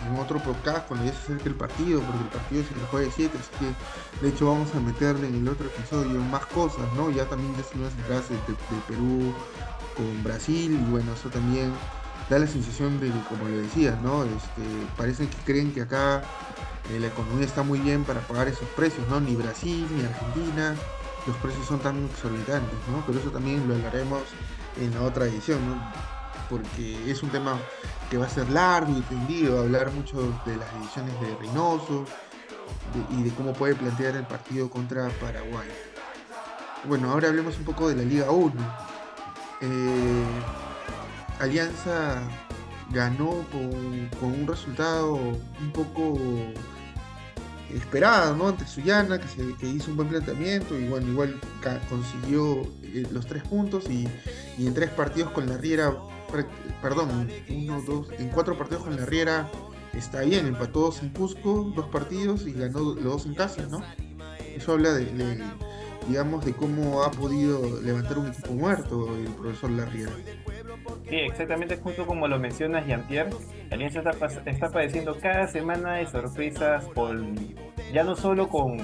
en 0.07 0.19
otro 0.19 0.39
podcast 0.39 0.87
cuando 0.87 1.05
ya 1.05 1.13
se 1.13 1.19
acerque 1.19 1.49
el 1.49 1.55
partido 1.55 2.01
porque 2.01 2.23
el 2.23 2.29
partido 2.29 2.63
le 2.63 2.87
juega 2.87 3.05
de 3.07 3.11
7 3.11 3.37
así 3.39 3.49
que 3.59 4.25
de 4.25 4.33
hecho 4.33 4.47
vamos 4.47 4.73
a 4.75 4.79
meterle 4.79 5.27
en 5.27 5.35
el 5.35 5.47
otro 5.47 5.67
episodio 5.67 6.19
más 6.19 6.45
cosas 6.47 6.81
no 6.95 7.09
ya 7.09 7.25
también 7.25 7.55
ya 7.55 7.63
se 7.63 7.77
nos 7.77 7.95
de, 7.95 8.35
Perú 8.87 9.33
con 9.95 10.23
Brasil 10.23 10.73
y 10.73 10.91
bueno 10.91 11.13
eso 11.13 11.29
también 11.29 11.71
da 12.29 12.39
la 12.39 12.47
sensación 12.47 12.99
de 12.99 13.11
como 13.29 13.47
le 13.47 13.61
decía 13.61 13.97
no 14.03 14.23
este 14.23 14.63
parece 14.97 15.27
que 15.27 15.37
creen 15.45 15.73
que 15.73 15.81
acá 15.81 16.23
eh, 16.89 16.99
la 16.99 17.07
economía 17.07 17.45
está 17.45 17.63
muy 17.63 17.79
bien 17.79 18.03
para 18.03 18.19
pagar 18.21 18.47
esos 18.47 18.67
precios, 18.69 19.07
¿no? 19.07 19.19
Ni 19.19 19.35
Brasil, 19.35 19.87
ni 19.95 20.03
Argentina, 20.03 20.75
los 21.25 21.35
precios 21.37 21.65
son 21.65 21.79
tan 21.79 22.05
exorbitantes, 22.05 22.77
¿no? 22.91 23.03
Pero 23.07 23.19
eso 23.19 23.31
también 23.31 23.67
lo 23.67 23.75
hablaremos 23.75 24.23
en 24.79 24.93
la 24.93 25.01
otra 25.01 25.25
edición, 25.25 25.59
¿no? 25.69 25.81
Porque 26.49 27.09
es 27.09 27.23
un 27.23 27.29
tema 27.29 27.57
que 28.09 28.17
va 28.17 28.25
a 28.25 28.29
ser 28.29 28.49
largo 28.49 28.91
y 28.97 29.01
tendido, 29.01 29.59
hablar 29.59 29.91
mucho 29.91 30.21
de 30.45 30.57
las 30.57 30.71
ediciones 30.73 31.19
de 31.21 31.35
Reynoso 31.37 32.05
y 33.11 33.23
de 33.23 33.31
cómo 33.31 33.53
puede 33.53 33.75
plantear 33.75 34.15
el 34.15 34.25
partido 34.25 34.69
contra 34.69 35.09
Paraguay. 35.21 35.69
Bueno, 36.85 37.11
ahora 37.11 37.29
hablemos 37.29 37.57
un 37.57 37.63
poco 37.63 37.87
de 37.87 37.95
la 37.95 38.03
Liga 38.03 38.29
1. 38.29 38.53
Eh, 39.61 40.23
Alianza 41.39 42.21
ganó 42.93 43.45
con, 43.51 44.31
un 44.31 44.47
resultado 44.47 45.15
un 45.15 45.71
poco 45.73 46.17
esperada, 47.73 48.35
¿no? 48.35 48.49
Ante 48.49 48.67
Suyana, 48.67 49.19
que, 49.19 49.27
se, 49.27 49.67
hizo 49.67 49.91
un 49.91 49.97
buen 49.97 50.09
planteamiento 50.09 50.77
y 50.77 50.87
bueno, 50.87 51.07
igual 51.09 51.39
consiguió 51.89 52.61
eh, 52.83 53.07
los 53.11 53.25
tres 53.25 53.43
puntos 53.43 53.89
y, 53.89 54.07
en 54.57 54.73
tres 54.73 54.91
partidos 54.91 55.31
con 55.31 55.47
la 55.47 55.57
Riera, 55.57 55.93
perdón, 56.81 57.29
uno, 57.49 57.81
dos, 57.81 58.07
en 58.17 58.29
cuatro 58.29 58.57
partidos 58.57 58.83
con 58.83 58.95
la 58.95 59.05
Riera 59.05 59.49
está 59.93 60.21
bien, 60.21 60.47
empató 60.47 60.81
dos 60.81 61.01
en 61.01 61.09
Cusco, 61.09 61.71
dos 61.75 61.87
partidos 61.87 62.45
y 62.47 62.53
ganó 62.53 62.79
los 62.79 63.03
dos 63.03 63.25
en 63.25 63.35
casa, 63.35 63.63
¿no? 63.69 63.81
Eso 64.55 64.73
habla 64.73 64.93
de, 64.93 65.43
digamos, 66.07 66.45
de 66.45 66.53
cómo 66.53 67.03
ha 67.03 67.11
podido 67.11 67.81
levantar 67.81 68.19
un 68.19 68.27
equipo 68.27 68.53
muerto 68.53 69.15
el 69.15 69.31
profesor 69.33 69.71
Larriera. 69.71 70.11
Sí, 71.09 71.17
exactamente 71.17 71.77
justo 71.77 72.05
como 72.05 72.27
lo 72.27 72.39
mencionas, 72.39 72.85
Jean-Pierre. 72.87 73.31
Alianza 73.71 73.99
está, 73.99 74.27
está, 74.49 74.69
padeciendo 74.69 75.17
cada 75.19 75.47
semana 75.47 75.95
de 75.95 76.05
sorpresas, 76.05 76.85
ya 77.91 78.03
no 78.03 78.15
solo 78.15 78.47
con, 78.47 78.77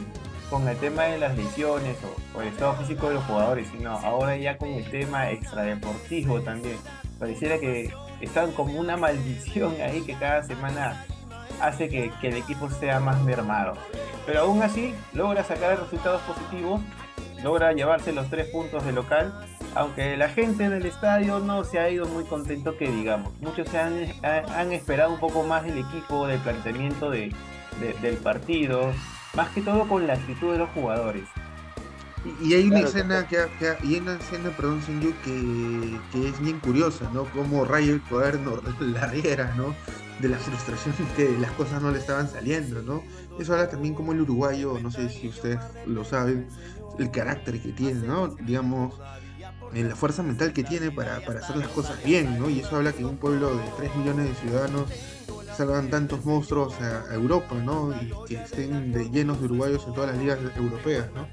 con 0.50 0.68
el 0.68 0.76
tema 0.78 1.04
de 1.04 1.20
las 1.20 1.38
lesiones 1.38 1.96
o, 2.36 2.42
el 2.42 2.50
estado 2.50 2.74
físico 2.74 3.08
de 3.08 3.16
los 3.16 3.24
jugadores, 3.26 3.68
sino 3.70 3.92
ahora 3.92 4.36
ya 4.38 4.58
con 4.58 4.70
el 4.70 4.90
tema 4.90 5.32
extradeportivo 5.32 6.42
también. 6.42 6.78
Pareciera 7.20 7.60
que 7.60 7.94
están 8.22 8.52
como 8.52 8.80
una 8.80 8.98
maldición 8.98 9.76
ahí 9.82 10.02
que 10.02 10.14
cada 10.14 10.44
semana 10.44 11.06
hace 11.62 11.90
que, 11.90 12.12
que 12.22 12.28
el 12.30 12.38
equipo 12.38 12.70
sea 12.70 13.00
más 13.00 13.22
mermado. 13.24 13.74
Pero 14.26 14.42
aún 14.42 14.62
así 14.62 14.94
logra 15.14 15.44
sacar 15.44 15.80
resultados 15.80 16.22
positivos, 16.22 16.82
logra 17.44 17.72
llevarse 17.74 18.12
los 18.12 18.30
tres 18.30 18.48
puntos 18.48 18.86
de 18.86 18.92
local 18.92 19.34
aunque 19.76 20.18
la 20.18 20.30
gente 20.30 20.70
del 20.70 20.86
estadio 20.86 21.40
no 21.40 21.64
se 21.64 21.80
ha 21.80 21.90
ido 21.90 22.06
muy 22.08 22.24
contento 22.24 22.78
que 22.78 22.90
digamos. 22.90 23.34
Muchos 23.40 23.68
se 23.70 23.80
han, 23.80 23.94
han 24.24 24.72
esperado 24.72 25.14
un 25.14 25.20
poco 25.20 25.44
más 25.44 25.64
del 25.64 25.78
equipo, 25.78 26.28
del 26.28 26.40
planteamiento 26.40 27.10
de, 27.10 27.34
del 28.02 28.18
partido, 28.18 28.92
más 29.36 29.50
que 29.50 29.62
todo 29.62 29.88
con 29.88 30.08
la 30.08 30.14
actitud 30.14 30.52
de 30.52 30.60
los 30.60 30.70
jugadores. 30.72 31.24
Y, 32.44 32.54
hay 32.54 32.68
una 32.68 32.82
escena 32.82 33.28
que, 33.28 33.38
y 33.84 33.94
hay 33.94 34.00
una 34.02 34.16
escena, 34.16 34.50
perdón, 34.50 34.82
que, 35.24 36.00
que 36.12 36.28
es 36.28 36.40
bien 36.42 36.60
curiosa, 36.60 37.10
¿no? 37.14 37.24
Como 37.26 37.64
raya 37.64 37.94
el 37.94 38.02
cuaderno 38.02 38.62
la 38.82 39.08
riera, 39.08 39.54
¿no? 39.56 39.74
De 40.20 40.28
la 40.28 40.38
frustración 40.38 40.94
que 41.16 41.30
las 41.40 41.52
cosas 41.52 41.82
no 41.82 41.92
le 41.92 42.00
estaban 42.00 42.30
saliendo, 42.30 42.82
¿no? 42.82 43.04
Eso 43.40 43.54
habla 43.54 43.70
también 43.70 43.94
como 43.94 44.12
el 44.12 44.20
uruguayo, 44.22 44.78
no 44.82 44.92
sé 44.92 45.08
si 45.10 45.30
ustedes 45.30 45.60
lo 45.86 46.04
saben, 46.04 46.48
el 46.98 47.10
carácter 47.10 47.62
que 47.62 47.70
tiene, 47.70 48.06
¿no? 48.06 48.28
Digamos, 48.28 48.96
en 49.74 49.90
la 49.90 49.96
fuerza 49.96 50.24
mental 50.24 50.54
que 50.54 50.64
tiene 50.64 50.92
para, 50.92 51.18
hacer 51.18 51.58
las 51.58 51.68
cosas 51.70 52.04
bien, 52.04 52.40
¿no? 52.40 52.50
Y 52.50 52.60
eso 52.60 52.76
habla 52.76 52.94
que 52.94 53.06
un 53.06 53.18
pueblo 53.18 53.56
de 53.56 53.64
3 53.78 53.96
millones 53.96 54.30
de 54.30 54.36
ciudadanos 54.36 54.90
salgan 55.56 55.90
tantos 55.90 56.24
monstruos 56.26 56.74
a, 56.82 57.14
Europa, 57.14 57.56
¿no? 57.56 57.94
Y 58.02 58.14
que 58.28 58.36
estén 58.42 58.92
de, 58.92 59.10
llenos 59.10 59.40
de 59.40 59.46
uruguayos 59.46 59.86
en 59.88 59.94
todas 59.94 60.12
las 60.12 60.20
ligas 60.20 60.40
europeas, 60.56 61.08
¿no? 61.14 61.28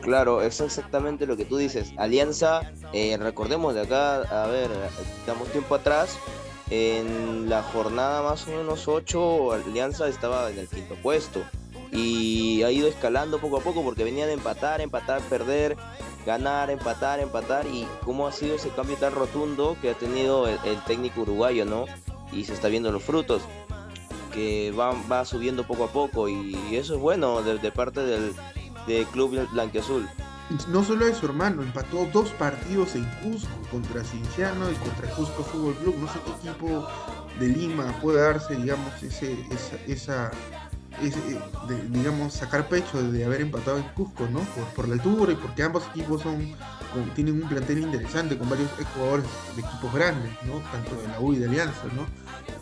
Claro, 0.00 0.40
es 0.40 0.60
exactamente 0.60 1.26
lo 1.26 1.36
que 1.36 1.44
tú 1.44 1.58
dices. 1.58 1.92
Alianza, 1.98 2.62
eh, 2.92 3.18
recordemos 3.20 3.74
de 3.74 3.82
acá, 3.82 4.22
a 4.22 4.46
ver, 4.46 4.70
damos 5.26 5.48
tiempo 5.48 5.74
atrás, 5.74 6.18
en 6.70 7.50
la 7.50 7.62
jornada 7.62 8.22
más 8.22 8.46
o 8.46 8.52
menos 8.52 8.88
8, 8.88 9.52
Alianza 9.52 10.08
estaba 10.08 10.50
en 10.50 10.58
el 10.58 10.68
quinto 10.68 10.94
puesto 11.02 11.42
y 11.92 12.62
ha 12.62 12.70
ido 12.70 12.88
escalando 12.88 13.40
poco 13.40 13.58
a 13.58 13.60
poco 13.60 13.82
porque 13.82 14.04
venían 14.04 14.28
de 14.28 14.34
empatar, 14.34 14.80
empatar, 14.80 15.20
perder, 15.22 15.76
ganar, 16.24 16.70
empatar, 16.70 17.20
empatar 17.20 17.66
y 17.66 17.86
cómo 18.04 18.26
ha 18.26 18.32
sido 18.32 18.56
ese 18.56 18.70
cambio 18.70 18.96
tan 18.96 19.14
rotundo 19.14 19.76
que 19.80 19.90
ha 19.90 19.94
tenido 19.94 20.46
el, 20.48 20.58
técnico 20.86 21.22
uruguayo, 21.22 21.64
¿no? 21.64 21.86
Y 22.32 22.44
se 22.44 22.54
está 22.54 22.68
viendo 22.68 22.92
los 22.92 23.02
frutos, 23.02 23.42
que 24.32 24.72
va, 24.72 24.94
va 25.10 25.24
subiendo 25.24 25.66
poco 25.66 25.84
a 25.84 25.88
poco 25.88 26.28
y 26.28 26.56
eso 26.72 26.94
es 26.94 27.00
bueno 27.00 27.42
de, 27.42 27.72
parte 27.72 28.00
del, 28.00 28.34
Club 29.12 29.48
Blanquiazul. 29.52 30.08
No 30.68 30.82
solo 30.82 31.06
eso, 31.06 31.26
hermano, 31.26 31.62
empató 31.62 32.06
dos 32.12 32.30
partidos 32.30 32.96
en 32.96 33.04
Cusco 33.22 33.48
contra 33.70 34.02
Cinciano 34.02 34.68
y 34.68 34.74
contra 34.74 35.08
Cusco 35.10 35.44
Fútbol 35.44 35.74
Club. 35.76 35.96
No 36.00 36.12
sé 36.12 36.18
qué 36.24 36.48
equipo 36.48 36.88
de 37.38 37.48
Lima 37.48 37.96
puede 38.02 38.20
darse, 38.20 38.56
digamos, 38.56 39.00
ese, 39.00 39.36
esa 39.86 40.32
eh, 41.02 41.40
digamos, 41.88 42.34
sacar 42.34 42.68
pecho 42.68 43.02
de 43.02 43.24
haber 43.24 43.40
empatado 43.40 43.78
en 43.78 43.84
Cusco, 43.94 44.26
¿no? 44.30 44.40
Por, 44.74 44.88
la 44.88 44.94
altura 44.94 45.32
y 45.32 45.36
porque 45.36 45.62
ambos 45.62 45.84
equipos 45.94 46.22
son 46.22 46.54
tienen 47.14 47.40
un 47.40 47.48
plantel 47.48 47.78
interesante 47.78 48.36
con 48.36 48.50
varios 48.50 48.68
jugadores 48.94 49.26
de 49.54 49.62
equipos 49.62 49.94
grandes, 49.94 50.32
¿no? 50.44 50.58
Tanto 50.72 51.00
de 51.00 51.08
la 51.08 51.20
U 51.20 51.32
y 51.32 51.38
de 51.38 51.46
Alianza, 51.46 51.84
¿no? 51.94 52.06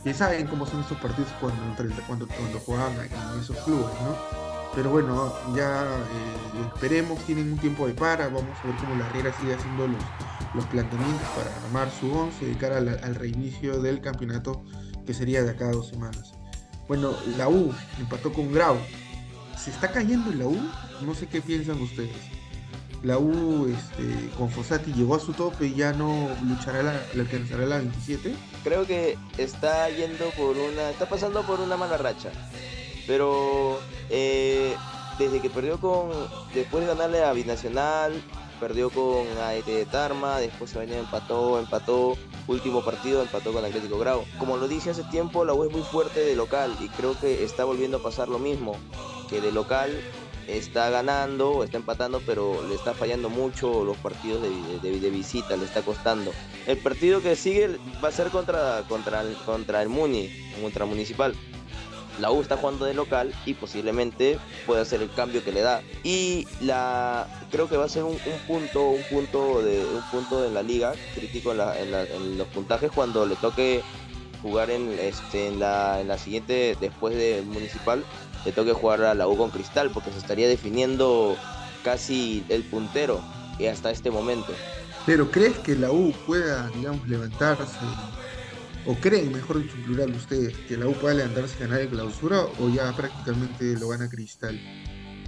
Y 0.09 0.15
saben 0.15 0.47
cómo 0.47 0.67
son 0.67 0.81
esos 0.81 0.99
partidos 0.99 1.31
cuando, 1.41 1.63
cuando, 2.07 2.27
cuando 2.29 2.59
juegan 2.61 2.93
en 3.01 3.41
esos 3.41 3.57
clubes, 3.59 3.87
¿no? 4.03 4.49
Pero 4.75 4.91
bueno, 4.91 5.33
ya 5.57 5.85
eh, 5.85 6.67
esperemos, 6.75 7.19
tienen 7.25 7.53
un 7.53 7.59
tiempo 7.59 7.87
de 7.87 7.95
para, 7.95 8.27
vamos 8.27 8.57
a 8.63 8.67
ver 8.67 8.77
cómo 8.77 8.95
la 8.97 9.09
Riera 9.09 9.33
sigue 9.41 9.55
haciendo 9.55 9.89
los, 9.89 10.03
los 10.55 10.65
planteamientos 10.67 11.27
para 11.31 11.67
armar 11.67 11.91
su 11.91 12.13
once 12.13 12.45
de 12.45 12.57
cara 12.57 12.77
al 12.77 13.15
reinicio 13.15 13.81
del 13.81 14.01
campeonato 14.01 14.63
que 15.07 15.15
sería 15.15 15.43
de 15.43 15.51
acá 15.51 15.69
a 15.69 15.73
dos 15.73 15.89
semanas. 15.89 16.38
Bueno, 16.89 17.15
la 17.37 17.49
U 17.49 17.73
empató 17.99 18.33
con 18.33 18.53
Grau. 18.53 18.79
¿Se 19.63 19.71
está 19.71 19.93
cayendo 19.93 20.33
la 20.33 20.47
U? 20.47 20.59
No 21.03 21.15
sé 21.15 21.27
qué 21.27 21.43
piensan 21.43 21.81
ustedes. 21.83 22.17
La 23.03 23.19
U 23.19 23.69
este, 23.69 24.31
con 24.37 24.51
Fossati 24.51 24.93
llegó 24.93 25.15
a 25.15 25.21
su 25.21 25.33
tope 25.33 25.67
y 25.67 25.75
ya 25.75 25.93
no 25.93 26.29
luchará 26.43 26.83
la, 26.83 27.01
le 27.15 27.21
alcanzará 27.21 27.67
la 27.67 27.77
27. 27.77 28.35
Creo 28.65 28.87
que 28.87 29.17
está 29.37 29.89
yendo 29.91 30.31
por 30.31 30.57
una. 30.57 30.91
está 30.91 31.09
pasando 31.09 31.43
por 31.43 31.61
una 31.61 31.77
mala 31.77 31.99
racha. 31.99 32.31
Pero 33.07 33.79
eh, 34.11 34.75
desde 35.19 35.41
que 35.41 35.51
perdió 35.51 35.79
con. 35.79 36.11
después 36.55 36.85
de 36.85 36.95
ganarle 36.95 37.23
a 37.23 37.33
Binacional, 37.35 38.13
perdió 38.59 38.91
con 38.91 39.27
AET 39.43 39.65
de 39.65 39.87
Tarma, 39.87 40.39
después 40.39 40.71
se 40.71 40.79
venía 40.79 40.99
empató, 40.99 41.59
empató, 41.59 42.17
último 42.47 42.85
partido 42.85 43.23
empató 43.23 43.53
con 43.53 43.65
Atlético 43.65 43.99
Grau. 43.99 44.25
Como 44.39 44.57
lo 44.57 44.69
dije 44.69 44.91
hace 44.91 45.05
tiempo, 45.05 45.45
la 45.45 45.55
U 45.55 45.65
es 45.65 45.73
muy 45.73 45.83
fuerte 45.83 46.21
de 46.21 46.37
local 46.37 46.77
y 46.81 46.89
creo 46.89 47.19
que 47.19 47.45
está 47.45 47.65
volviendo 47.65 47.99
a 47.99 48.03
pasar 48.03 48.29
lo 48.29 48.39
mismo, 48.39 48.77
que 49.29 49.41
de 49.41 49.53
local 49.53 49.91
está 50.47 50.89
ganando, 50.91 51.63
está 51.63 51.77
empatando, 51.77 52.23
pero 52.25 52.67
le 52.67 52.75
está 52.75 52.95
fallando 52.95 53.29
mucho 53.29 53.85
los 53.85 53.97
partidos 53.99 54.43
de, 54.43 55.11
visita, 55.11 55.57
le 55.57 55.65
está 55.65 55.83
costando. 55.83 56.33
El 56.67 56.79
partido 56.79 57.21
que 57.21 57.37
sigue 57.37 57.79
va 58.03 58.09
a 58.09 58.13
ser 58.13 58.29
contra, 58.29 58.83
contra, 58.89 59.25
contra 59.45 59.83
el 59.83 59.89
Muni, 59.89 60.31
contra 60.63 60.87
Municipal 60.87 61.35
la 62.19 62.31
U 62.31 62.41
está 62.41 62.57
jugando 62.57 62.85
de 62.85 62.95
local 62.95 63.33
y 63.47 63.55
posiblemente 63.55 64.39
pueda 64.67 64.85
ser 64.85 65.03
el 65.03 65.13
cambio 65.13 65.45
que 65.45 65.53
le 65.53 65.63
da. 65.63 65.83
Y 66.03 66.47
la 66.61 67.27
creo 67.51 67.69
que 67.69 67.77
va 67.77 67.85
a 67.85 67.89
ser 67.89 68.05
un, 68.05 68.19
punto, 68.47 68.89
un 68.89 69.03
punto 69.05 69.63
de 69.63 69.85
un 69.85 70.03
punto 70.11 70.45
en 70.45 70.55
la 70.55 70.63
liga 70.63 70.93
crítico 71.15 71.53
en, 71.53 72.39
los 72.39 72.47
puntajes 72.49 72.91
cuando 72.93 73.27
le 73.27 73.37
toque 73.37 73.83
jugar 74.43 74.71
en 74.71 74.97
este 75.01 75.51
la, 75.53 76.01
en 76.01 76.09
la 76.09 76.19
siguiente 76.19 76.77
después 76.81 77.17
de 77.17 77.43
municipal 77.45 78.05
le 78.45 78.53
toque 78.53 78.73
jugar 78.73 79.03
a 79.03 79.15
la 79.15 79.27
U 79.27 79.37
con 79.37 79.51
Cristal 79.51 79.91
porque 79.91 80.13
se 80.13 80.19
estaría 80.19 80.49
definiendo 80.49 81.37
casi 81.83 82.45
el 82.49 82.63
puntero 82.65 83.21
hasta 83.67 83.91
este 83.91 84.11
momento. 84.11 84.53
Pero 85.07 85.31
¿crees 85.31 85.59
que 85.59 85.75
la 85.75 85.91
U 85.91 86.13
pueda, 86.27 86.69
digamos, 86.75 87.09
levantarse 87.09 87.79
o 88.87 88.95
creen, 88.95 89.33
mejor 89.33 89.63
dicho, 89.63 89.77
en 89.77 89.85
plural 89.85 90.11
ustedes, 90.13 90.57
que 90.69 90.77
la 90.77 90.87
U 90.87 90.93
puede 90.93 91.17
levantarse 91.17 91.59
ganar 91.59 91.79
de 91.79 91.89
clausura 91.89 92.43
o 92.59 92.69
ya 92.69 92.93
prácticamente 92.97 93.79
lo 93.79 93.89
gana 93.89 94.09
Cristal 94.09 94.59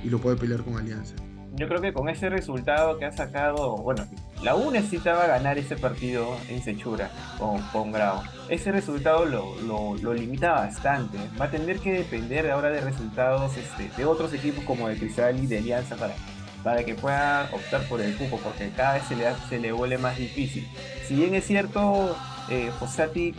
y 0.03 0.09
lo 0.09 0.19
puede 0.19 0.37
pelear 0.37 0.65
con 0.65 0.77
Alianza? 0.77 1.15
yo 1.61 1.69
creo 1.69 1.81
que 1.81 1.93
con 1.93 2.09
ese 2.09 2.29
resultado 2.29 2.99
que 2.99 3.05
ha 3.05 3.13
sacado, 3.13 3.77
bueno, 3.77 4.07
la 4.43 4.55
U 4.55 4.71
necesitaba 4.71 5.27
ganar 5.27 5.59
ese 5.59 5.77
partido 5.77 6.37
en 6.49 6.63
Sechura 6.63 7.11
con, 7.39 7.61
con 7.73 7.93
Grau. 7.93 8.23
Ese 8.49 8.73
resultado 8.73 9.25
lo, 9.27 9.57
lo, 10.01 10.15
limita 10.15 10.53
bastante. 10.53 11.19
Va 11.41 11.47
a 11.47 11.51
tener 11.51 11.79
que 11.81 11.93
depender 11.93 12.51
ahora 12.51 12.71
de 12.71 12.81
resultados 12.81 13.57
este, 13.57 13.91
de 13.97 14.05
otros 14.05 14.33
equipos 14.33 14.65
como 14.65 14.89
de 14.89 14.97
Cristal 14.97 15.39
y 15.39 15.47
de 15.47 15.59
Alianza 15.59 15.97
para, 15.97 16.15
para 16.63 16.85
que 16.85 16.95
pueda 16.95 17.51
optar 17.53 17.83
por 17.89 18.01
el 18.01 18.17
cupo, 18.17 18.39
porque 18.43 18.71
cada 18.71 18.95
vez 18.95 19.05
se 19.05 19.17
le, 19.17 19.27
se 19.49 19.59
le 19.59 19.73
vuelve 19.73 19.99
más 19.99 20.17
difícil. 20.17 20.67
Si 21.07 21.17
bien 21.17 21.35
es 21.35 21.47
cierto, 21.47 22.17
eh, 22.49 22.71
Fossati 22.79 23.35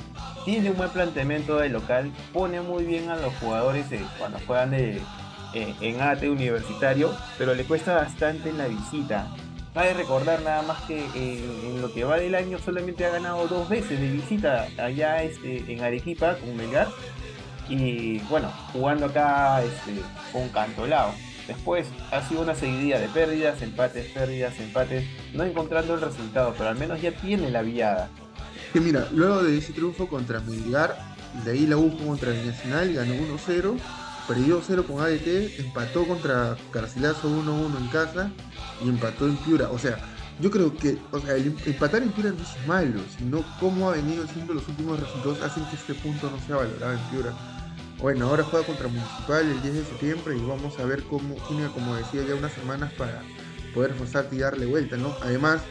tiene 0.45 0.71
un 0.71 0.77
buen 0.77 0.89
planteamiento 0.89 1.57
de 1.57 1.69
local, 1.69 2.11
pone 2.33 2.61
muy 2.61 2.85
bien 2.85 3.09
a 3.09 3.15
los 3.15 3.33
jugadores 3.35 3.85
cuando 4.17 4.39
juegan 4.45 4.73
eh, 4.73 5.01
en 5.53 6.01
AT 6.01 6.23
universitario, 6.23 7.13
pero 7.37 7.53
le 7.53 7.63
cuesta 7.63 7.95
bastante 7.95 8.49
en 8.49 8.57
la 8.57 8.67
visita. 8.67 9.27
Vale 9.73 9.93
recordar 9.93 10.41
nada 10.41 10.63
más 10.63 10.81
que 10.81 10.99
eh, 11.15 11.69
en 11.69 11.81
lo 11.81 11.93
que 11.93 12.03
va 12.03 12.17
del 12.17 12.35
año 12.35 12.59
solamente 12.59 13.05
ha 13.05 13.09
ganado 13.09 13.47
dos 13.47 13.69
veces 13.69 13.99
de 14.01 14.11
visita 14.11 14.67
allá 14.77 15.23
este, 15.23 15.71
en 15.71 15.81
Arequipa 15.81 16.35
con 16.35 16.57
Melgar 16.57 16.89
y 17.69 18.19
bueno, 18.29 18.51
jugando 18.73 19.05
acá 19.05 19.63
este, 19.63 20.01
con 20.33 20.49
Cantolao. 20.49 21.13
Después 21.47 21.87
ha 22.11 22.21
sido 22.21 22.41
una 22.41 22.53
seguidilla 22.53 22.99
de 22.99 23.07
pérdidas, 23.07 23.61
empates, 23.61 24.11
pérdidas, 24.11 24.59
empates, 24.59 25.05
no 25.33 25.43
encontrando 25.43 25.95
el 25.95 26.01
resultado, 26.01 26.53
pero 26.57 26.69
al 26.69 26.77
menos 26.77 27.01
ya 27.01 27.11
tiene 27.11 27.49
la 27.49 27.61
viada. 27.61 28.09
Que 28.73 28.79
mira, 28.81 29.07
luego 29.11 29.43
de 29.43 29.57
ese 29.57 29.73
triunfo 29.73 30.07
contra 30.07 30.39
Melgar, 30.39 30.97
de 31.45 31.51
ahí 31.51 31.67
la 31.67 31.77
U 31.77 31.97
contra 31.97 32.31
el 32.31 32.45
Nacional, 32.45 32.93
ganó 32.93 33.13
1-0 33.13 33.77
perdió 34.27 34.61
0 34.65 34.85
con 34.87 35.01
ADT, 35.01 35.59
empató 35.59 36.07
contra 36.07 36.55
Carcilazo 36.71 37.29
1-1 37.29 37.77
en 37.77 37.87
casa 37.87 38.31
y 38.83 38.89
empató 38.89 39.27
en 39.27 39.35
Piura. 39.37 39.69
O 39.71 39.79
sea, 39.79 39.97
yo 40.39 40.49
creo 40.49 40.75
que 40.75 40.97
o 41.11 41.19
sea, 41.19 41.35
el 41.35 41.55
empatar 41.65 42.01
en 42.01 42.11
Piura 42.11 42.31
no 42.31 42.41
es 42.41 42.67
malo, 42.67 43.01
sino 43.17 43.43
cómo 43.59 43.89
ha 43.89 43.93
venido 43.93 44.25
siendo 44.27 44.53
los 44.53 44.67
últimos 44.67 44.99
resultados 44.99 45.41
hacen 45.41 45.65
que 45.65 45.75
este 45.75 45.93
punto 45.95 46.29
no 46.29 46.39
sea 46.45 46.57
valorado 46.57 46.93
en 46.93 46.99
Piura. 47.09 47.33
Bueno, 47.99 48.27
ahora 48.27 48.43
juega 48.43 48.65
contra 48.65 48.87
Municipal 48.87 49.45
el 49.45 49.61
10 49.61 49.73
de 49.73 49.85
septiembre 49.85 50.37
y 50.37 50.41
vamos 50.45 50.79
a 50.79 50.85
ver 50.85 51.03
cómo 51.03 51.35
tiene, 51.47 51.67
como 51.67 51.95
decía, 51.95 52.23
ya 52.27 52.35
unas 52.35 52.53
semanas 52.53 52.91
para 52.93 53.21
poder 53.75 53.93
Fossati 53.93 54.37
darle 54.37 54.65
vuelta, 54.65 54.97
¿no? 54.97 55.15
Además, 55.21 55.61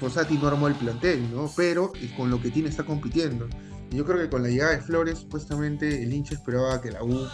Fossati 0.00 0.36
no 0.36 0.48
armó 0.48 0.68
el 0.68 0.74
plantel, 0.74 1.30
¿no? 1.32 1.50
Pero 1.56 1.92
con 2.16 2.30
lo 2.30 2.40
que 2.40 2.50
tiene 2.50 2.68
está 2.68 2.84
compitiendo. 2.84 3.48
Y 3.90 3.96
yo 3.96 4.04
creo 4.04 4.18
que 4.18 4.28
con 4.28 4.42
la 4.42 4.48
llegada 4.48 4.72
de 4.72 4.80
Flores, 4.80 5.18
supuestamente 5.18 6.02
el 6.02 6.12
hincha 6.12 6.34
esperaba 6.34 6.80
que 6.80 6.90
la 6.90 7.02
U 7.02 7.26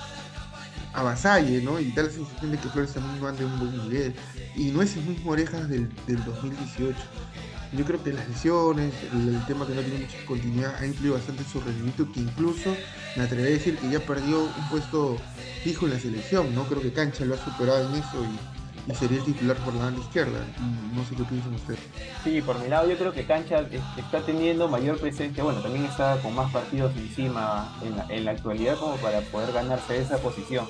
avasalle, 0.94 1.62
¿no? 1.62 1.80
Y 1.80 1.90
da 1.92 2.02
la 2.02 2.10
sensación 2.10 2.52
de 2.52 2.58
que 2.58 2.68
Flores 2.68 2.92
también 2.92 3.20
van 3.22 3.36
de 3.36 3.44
un 3.44 3.58
buen 3.58 3.88
nivel. 3.88 4.14
Y 4.56 4.70
no 4.70 4.82
es 4.82 4.96
el 4.96 5.04
mismo 5.04 5.32
Orejas 5.32 5.68
del, 5.68 5.88
2018. 6.06 6.96
Yo 7.72 7.86
creo 7.86 8.04
que 8.04 8.12
las 8.12 8.28
lesiones, 8.28 8.92
el, 9.14 9.46
tema 9.46 9.66
que 9.66 9.74
no 9.74 9.80
tiene 9.80 10.00
mucha 10.00 10.26
continuidad, 10.26 10.76
ha 10.76 10.86
influido 10.86 11.14
bastante 11.14 11.42
en 11.42 11.48
su 11.48 11.60
rendimiento, 11.60 12.06
que 12.12 12.20
incluso 12.20 12.76
me 13.16 13.22
atrevería 13.22 13.54
a 13.54 13.58
decir 13.58 13.78
que 13.78 13.88
ya 13.88 14.00
perdió 14.00 14.44
un 14.44 14.68
puesto 14.68 15.16
fijo 15.64 15.86
en 15.86 15.94
la 15.94 15.98
selección, 15.98 16.54
¿no? 16.54 16.64
Creo 16.64 16.82
que 16.82 16.92
Cancha 16.92 17.24
lo 17.24 17.34
ha 17.34 17.38
superado 17.38 17.88
en 17.88 17.94
eso 17.94 18.22
y, 18.22 18.61
sería 18.98 19.18
el 19.18 19.24
titular 19.24 19.56
por 19.58 19.74
la 19.74 19.84
banda 19.84 20.00
izquierda. 20.00 20.38
No 20.94 21.04
sé 21.04 21.14
qué 21.14 21.24
piensan 21.24 21.54
ustedes. 21.54 21.80
Sí, 22.24 22.40
por 22.42 22.58
mi 22.58 22.68
lado 22.68 22.88
yo 22.88 22.96
creo 22.96 23.12
que 23.12 23.24
Cancha 23.24 23.66
está 23.96 24.20
teniendo 24.20 24.68
mayor 24.68 24.98
presencia, 24.98 25.44
bueno, 25.44 25.60
también 25.60 25.84
está 25.84 26.16
con 26.22 26.34
más 26.34 26.52
partidos 26.52 26.92
encima 26.96 27.76
en 27.82 27.96
la, 27.96 28.06
en 28.08 28.24
la 28.24 28.30
actualidad 28.32 28.76
como 28.76 28.96
para 28.96 29.20
poder 29.20 29.52
ganarse 29.52 30.00
esa 30.00 30.18
posición. 30.18 30.66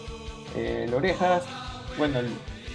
Eh, 0.54 0.86
Lorejas, 0.90 1.44
bueno, 1.96 2.20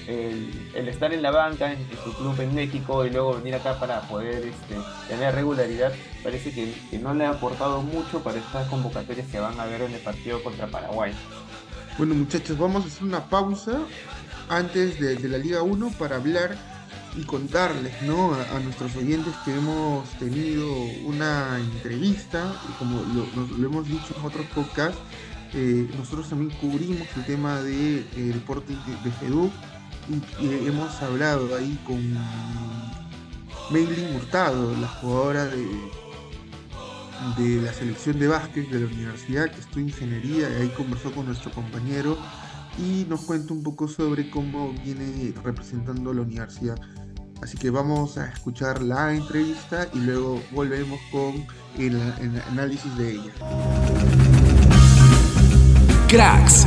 el, 0.08 0.88
estar 0.88 1.14
en 1.14 1.22
la 1.22 1.32
banca 1.32 1.72
en, 1.72 1.88
su 2.04 2.14
club 2.14 2.40
en 2.40 2.56
México 2.56 3.06
y 3.06 3.10
luego 3.10 3.36
venir 3.36 3.56
acá 3.56 3.80
para 3.80 4.02
poder 4.02 4.46
este, 4.46 4.76
tener 5.08 5.36
regularidad, 5.36 5.92
parece 6.24 6.52
que, 6.52 6.74
no 7.00 7.14
le 7.14 7.26
ha 7.26 7.32
aportado 7.32 7.82
mucho 7.82 8.24
para 8.24 8.38
estas 8.38 8.68
convocatorias 8.70 9.28
que 9.28 9.40
van 9.40 9.60
a 9.60 9.66
ver 9.66 9.82
en 9.82 9.94
el 9.94 10.00
partido 10.00 10.42
contra 10.44 10.68
Paraguay. 10.68 11.14
Bueno 11.98 12.16
muchachos, 12.16 12.58
vamos 12.58 12.86
a 12.86 12.88
hacer 12.88 13.04
una 13.04 13.26
pausa 13.26 13.80
antes 14.50 15.00
de, 15.00 15.28
la 15.28 15.38
Liga 15.38 15.62
1 15.62 15.92
para 16.00 16.18
hablar 16.18 16.56
y 17.16 17.24
contarles 17.24 18.02
¿no? 18.04 18.34
a, 18.34 18.60
nuestros 18.60 18.96
oyentes 18.96 19.34
que 19.44 19.56
hemos 19.56 20.10
tenido 20.20 20.68
una 21.06 21.58
entrevista, 21.60 22.54
y 22.70 22.72
como 22.78 23.02
lo, 23.02 23.66
hemos 23.66 23.88
dicho 23.88 24.16
en 24.18 24.26
otros 24.26 24.46
podcasts, 24.48 25.00
eh, 25.54 25.90
nosotros 25.98 26.30
también 26.30 26.52
cubrimos 26.60 27.08
el 27.16 27.26
tema 27.26 27.62
de 27.62 28.00
eh, 28.00 28.06
deporte 28.34 28.74
de, 29.04 29.12
FEDU 29.12 29.50
y, 30.40 30.68
hemos 30.68 31.02
hablado 31.02 31.56
ahí 31.56 31.80
con 31.86 32.18
Maylin 33.72 34.16
Hurtado, 34.16 34.76
la 34.80 34.88
jugadora 34.88 35.46
de, 35.46 35.66
de 37.38 37.62
la 37.62 37.74
selección 37.74 38.20
de 38.20 38.28
básquet 38.28 38.70
de 38.70 38.82
la 38.82 38.86
universidad 38.86 39.50
que 39.50 39.60
estudia 39.60 39.88
ingeniería 39.88 40.50
y 40.50 40.62
ahí 40.62 40.70
conversó 40.70 41.12
con 41.12 41.26
nuestro 41.26 41.52
compañero 41.52 42.18
y 42.78 43.06
nos 43.10 43.22
cuenta 43.22 43.54
un 43.54 43.64
poco 43.64 43.88
sobre 43.88 44.30
cómo 44.30 44.74
viene 44.84 45.34
representando 45.44 46.14
la 46.14 46.22
universidad. 46.22 46.80
Así 47.42 47.58
que 47.58 47.70
vamos 47.70 48.18
a 48.18 48.30
escuchar 48.30 48.82
la 48.82 49.14
entrevista 49.14 49.88
y 49.94 50.00
luego 50.00 50.42
volvemos 50.52 51.00
con 51.12 51.46
el 51.78 52.02
análisis 52.52 52.98
de 52.98 53.12
ella. 53.12 53.32
Cracks. 56.08 56.66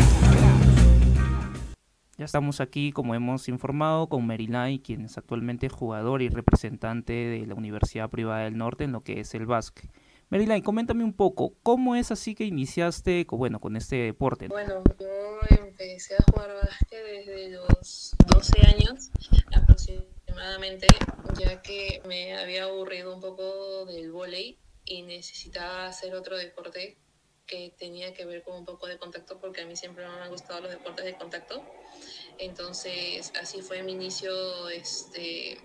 Ya 2.19 2.27
estamos 2.27 2.61
aquí, 2.61 2.93
como 2.93 3.15
hemos 3.15 3.49
informado, 3.49 4.09
con 4.09 4.27
Merilay, 4.27 4.81
quien 4.81 5.07
es 5.07 5.17
actualmente 5.17 5.71
jugador 5.71 6.21
y 6.21 6.29
representante 6.29 7.13
de 7.15 7.47
la 7.47 7.55
Universidad 7.55 8.11
Privada 8.11 8.45
del 8.45 8.59
Norte 8.59 8.85
en 8.85 8.93
lo 8.93 9.01
que 9.01 9.21
es 9.21 9.35
el 9.35 9.47
básquet. 9.47 9.91
Merilay, 10.29 10.63
coméntame 10.63 11.03
un 11.03 11.15
poco, 11.15 11.55
¿cómo 11.63 11.97
es 11.97 12.13
así 12.13 12.35
que 12.35 12.45
iniciaste 12.45 13.27
con, 13.27 13.39
bueno, 13.39 13.59
con 13.59 13.75
este 13.75 13.97
deporte? 13.97 14.47
Bueno, 14.49 14.75
yo 15.01 15.07
empecé 15.81 16.15
a 16.15 16.23
jugar 16.31 16.55
básquet 16.55 17.03
desde 17.03 17.49
los 17.49 18.15
12 18.27 18.67
años 18.67 19.11
aproximadamente, 19.55 20.87
ya 21.39 21.63
que 21.63 22.03
me 22.05 22.37
había 22.37 22.65
aburrido 22.65 23.15
un 23.15 23.21
poco 23.23 23.87
del 23.87 24.13
vóley 24.13 24.59
y 24.85 25.03
necesitaba 25.03 25.87
hacer 25.87 26.15
otro 26.15 26.37
deporte 26.37 26.99
que 27.47 27.73
tenía 27.79 28.13
que 28.13 28.27
ver 28.27 28.43
con 28.43 28.57
un 28.57 28.67
poco 28.67 28.89
de 28.89 28.99
contacto 28.99 29.41
porque 29.41 29.63
a 29.63 29.67
mí 29.67 29.75
siempre 29.75 30.07
me 30.07 30.13
han 30.13 30.31
gustado 30.31 30.61
los 30.61 30.71
deportes 30.71 31.07
de 31.07 31.17
contacto. 31.17 31.65
Entonces, 32.39 33.33
así 33.41 33.63
fue 33.63 33.83
mi 33.83 33.93
inicio 33.93 34.69
este, 34.69 35.59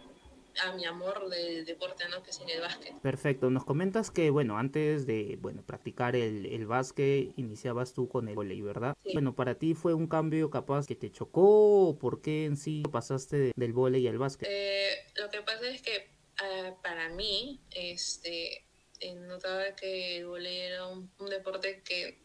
a 0.64 0.74
mi 0.74 0.86
amor 0.86 1.30
del 1.30 1.66
deporte, 1.66 2.06
¿no? 2.10 2.22
Que 2.24 2.32
es 2.32 2.40
en 2.40 2.50
el 2.50 2.62
básquet. 2.62 3.00
Perfecto. 3.02 3.50
Nos 3.50 3.66
comentas 3.66 4.12
que, 4.12 4.30
bueno, 4.30 4.58
antes 4.58 5.06
de, 5.06 5.38
bueno, 5.40 5.64
practicar 5.64 6.16
el, 6.16 6.46
el 6.46 6.66
básquet, 6.66 7.32
iniciabas 7.38 7.94
tú 7.94 8.08
con 8.08 8.28
el 8.28 8.36
voleibol, 8.36 8.68
¿verdad? 8.68 8.98
Bueno, 9.14 9.36
para 9.36 9.56
ti 9.56 9.74
fue 9.74 9.94
un 9.94 10.08
cambio 10.08 10.50
capaz 10.50 10.88
que 10.88 10.96
te 10.96 11.12
chocó 11.12 11.90
o 11.90 11.98
por 11.98 12.22
qué 12.22 12.46
en 12.46 12.58
sí 12.58 12.84
pasaste 12.92 13.52
del 13.56 13.74
voleibol 13.74 14.08
al 14.08 14.18
básquet? 14.18 14.48
Eh, 14.52 15.06
lo 15.16 15.30
que 15.30 15.42
pasa 15.42 15.68
es 15.68 15.82
que 15.82 16.10
ah, 16.40 16.76
para 16.82 17.10
mí, 17.10 17.62
este, 17.72 18.66
notaba 19.14 19.76
que 19.76 20.18
el 20.18 20.28
volei 20.28 20.62
era 20.62 20.88
un, 20.88 21.12
deporte 21.30 21.82
que 21.84 22.20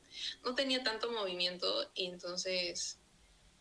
no 0.45 0.55
tenía 0.55 0.83
tanto 0.83 1.11
movimiento 1.11 1.90
y 1.95 2.07
entonces 2.07 3.00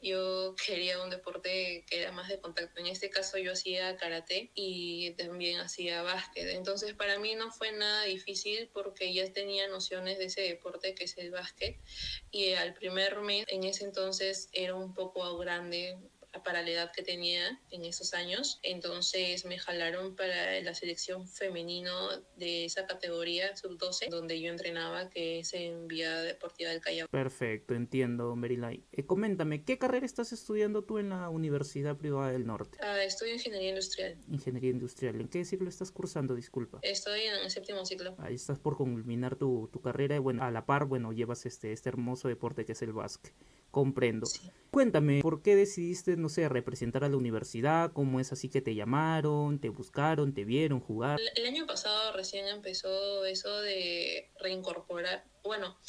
yo 0.02 0.56
quería 0.66 1.02
un 1.02 1.10
deporte 1.10 1.84
que 1.88 2.02
era 2.02 2.12
más 2.12 2.30
de 2.30 2.40
contacto. 2.40 2.80
En 2.80 2.88
este 2.88 3.10
caso 3.10 3.38
yo 3.38 3.52
hacía 3.52 3.98
karate 3.98 4.52
y 4.54 5.12
también 5.12 5.60
hacía 5.60 6.02
básquet. 6.04 6.48
Entonces 6.50 6.94
para 6.94 7.20
mí 7.20 7.36
no 7.36 7.52
fue 7.52 7.72
nada 7.72 8.04
difícil 8.04 8.70
porque 8.74 9.14
ya 9.14 9.32
tenía 9.32 9.68
nociones 9.68 10.18
de 10.18 10.26
ese 10.26 10.42
deporte 10.42 10.96
que 10.96 11.06
es 11.06 11.18
el 11.18 11.32
básquet. 11.32 11.78
Y 12.32 12.54
al 12.54 12.74
primer 12.74 13.20
mes, 13.20 13.46
en 13.50 13.64
ese 13.64 13.84
entonces 13.84 14.50
era 14.54 14.76
un 14.76 14.94
poco 14.94 15.38
grande, 15.38 15.98
para 16.44 16.62
la 16.62 16.70
edad 16.70 16.92
que 16.96 17.04
tenía 17.04 17.60
en 17.72 17.86
esos 17.86 18.14
años. 18.14 18.60
Entonces 18.64 19.46
me 19.46 19.58
jalaron 19.58 20.16
para 20.16 20.62
la 20.62 20.74
selección 20.74 21.28
femenino 21.28 21.92
de 22.36 22.66
esa 22.66 22.86
categoría, 22.86 23.56
sub-12, 23.56 24.10
donde 24.10 24.40
yo 24.40 24.50
entrenaba, 24.50 25.10
que 25.10 25.40
es 25.40 25.54
en 25.54 25.88
Vía 25.88 26.22
Deportiva 26.22 26.70
del 26.70 26.82
Callao. 26.82 27.08
Perfecto, 27.10 27.74
entiendo, 27.74 28.36
Merilay. 28.36 28.84
Eh, 28.92 29.06
coméntame, 29.06 29.64
¿qué 29.64 29.78
carrera 29.78 30.06
estás 30.06 30.32
estudiando 30.32 30.84
tú 30.84 30.98
en 30.98 31.10
la 31.10 31.30
Universidad 31.30 31.98
Privada 31.98 32.32
del 32.32 32.46
Norte? 32.46 32.78
Ah, 32.82 33.04
estudio 33.04 33.34
Ingeniería 33.34 33.70
Industrial. 33.70 34.18
Ingeniería 34.30 34.72
Industrial. 34.72 35.20
¿En 35.20 35.28
qué 35.28 35.46
ciclo 35.46 35.70
estás 35.70 35.92
cursando? 35.92 36.36
Disculpa. 36.36 36.80
Estoy 36.82 37.22
en 37.22 37.36
el 37.36 37.52
séptimo 37.52 37.86
ciclo. 37.86 38.16
Ahí 38.20 38.36
estás 38.36 38.60
por 38.60 38.78
culminar 38.78 39.36
tu, 39.36 39.70
tu 39.72 39.82
carrera 39.82 40.16
y 40.16 40.20
bueno, 40.20 40.44
a 40.44 40.52
la 40.52 40.66
par, 40.66 40.86
bueno, 40.86 41.12
llevas 41.12 41.46
este, 41.46 41.72
este 41.72 41.90
hermoso 41.90 42.28
deporte 42.28 42.66
que 42.66 42.74
es 42.74 42.82
el 42.82 42.94
básquet. 42.94 43.34
Comprendo. 43.72 44.26
Sí. 44.26 44.52
Cuéntame, 44.72 45.22
¿por 45.22 45.42
qué 45.42 45.56
decidiste, 45.56 46.16
no 46.16 46.30
sé, 46.30 46.48
representar 46.48 47.04
a 47.04 47.10
la 47.10 47.18
universidad? 47.18 47.92
¿Cómo 47.92 48.20
es 48.20 48.32
así 48.32 48.50
que 48.50 48.62
te 48.62 48.76
llamaron, 48.76 49.60
te 49.60 49.70
buscaron, 49.70 50.34
te 50.34 50.46
vieron 50.46 50.80
jugar? 50.80 51.20
El, 51.20 51.44
el 51.44 51.48
año 51.48 51.66
pasado 51.66 52.14
recién 52.14 52.48
empezó 52.48 53.26
eso 53.26 53.62
de 53.62 54.30
reincorporar, 54.40 55.26
bueno, 55.44 55.80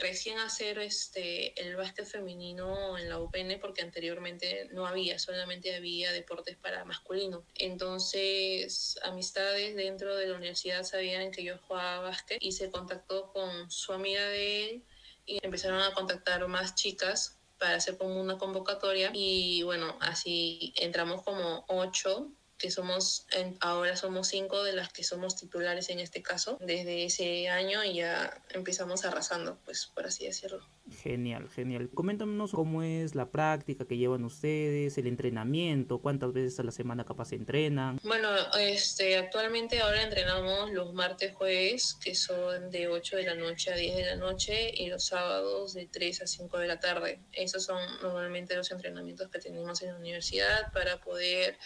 recién 0.00 0.38
hacer 0.38 0.78
este 0.78 1.58
el 1.62 1.76
básquet 1.76 2.04
femenino 2.04 2.98
en 2.98 3.08
la 3.08 3.18
UPN 3.18 3.58
porque 3.58 3.80
anteriormente 3.80 4.68
no 4.72 4.86
había, 4.86 5.18
solamente 5.18 5.74
había 5.74 6.12
deportes 6.12 6.56
para 6.56 6.84
masculino. 6.84 7.46
Entonces, 7.54 8.98
amistades 9.02 9.76
dentro 9.76 10.14
de 10.14 10.26
la 10.26 10.36
universidad 10.36 10.82
sabían 10.82 11.30
que 11.30 11.42
yo 11.42 11.56
jugaba 11.66 12.00
básquet 12.00 12.36
y 12.42 12.52
se 12.52 12.70
contactó 12.70 13.32
con 13.32 13.70
su 13.70 13.94
amiga 13.94 14.26
de 14.28 14.64
él 14.70 14.84
y 15.26 15.38
empezaron 15.44 15.80
a 15.82 15.92
contactar 15.92 16.46
más 16.48 16.74
chicas 16.74 17.38
para 17.58 17.76
hacer 17.76 17.96
como 17.96 18.20
una 18.20 18.38
convocatoria 18.38 19.10
y 19.14 19.62
bueno, 19.62 19.96
así 20.00 20.72
entramos 20.76 21.22
como 21.22 21.64
ocho 21.68 22.30
que 22.58 22.70
somos, 22.70 23.26
en- 23.32 23.56
ahora 23.60 23.96
somos 23.96 24.28
cinco 24.28 24.62
de 24.62 24.72
las 24.72 24.90
que 24.92 25.04
somos 25.04 25.36
titulares 25.36 25.90
en 25.90 26.00
este 26.00 26.22
caso, 26.22 26.56
desde 26.60 27.04
ese 27.04 27.48
año 27.48 27.84
y 27.84 27.94
ya 27.96 28.42
empezamos 28.50 29.04
arrasando, 29.04 29.58
pues 29.64 29.86
por 29.86 30.06
así 30.06 30.24
decirlo. 30.26 30.66
Genial, 30.88 31.48
genial. 31.48 31.90
Coméntanos 31.92 32.52
cómo 32.52 32.82
es 32.82 33.16
la 33.16 33.30
práctica 33.30 33.86
que 33.86 33.96
llevan 33.96 34.22
ustedes, 34.22 34.96
el 34.98 35.08
entrenamiento, 35.08 35.98
cuántas 35.98 36.32
veces 36.32 36.60
a 36.60 36.62
la 36.62 36.70
semana 36.70 37.04
capaz 37.04 37.30
se 37.30 37.34
entrenan. 37.34 37.98
Bueno, 38.04 38.28
este, 38.58 39.16
actualmente 39.16 39.80
ahora 39.80 40.02
entrenamos 40.02 40.70
los 40.70 40.94
martes, 40.94 41.34
jueves, 41.34 41.96
que 42.02 42.14
son 42.14 42.70
de 42.70 42.86
8 42.86 43.16
de 43.16 43.22
la 43.24 43.34
noche 43.34 43.72
a 43.72 43.76
10 43.76 43.96
de 43.96 44.06
la 44.06 44.16
noche, 44.16 44.70
y 44.74 44.86
los 44.86 45.06
sábados 45.06 45.74
de 45.74 45.86
3 45.86 46.22
a 46.22 46.26
5 46.28 46.58
de 46.58 46.68
la 46.68 46.78
tarde. 46.78 47.20
Esos 47.32 47.64
son 47.64 47.80
normalmente 48.00 48.54
los 48.54 48.70
entrenamientos 48.70 49.28
que 49.28 49.40
tenemos 49.40 49.82
en 49.82 49.88
la 49.88 49.96
universidad 49.96 50.72
para 50.72 51.00
poder 51.00 51.58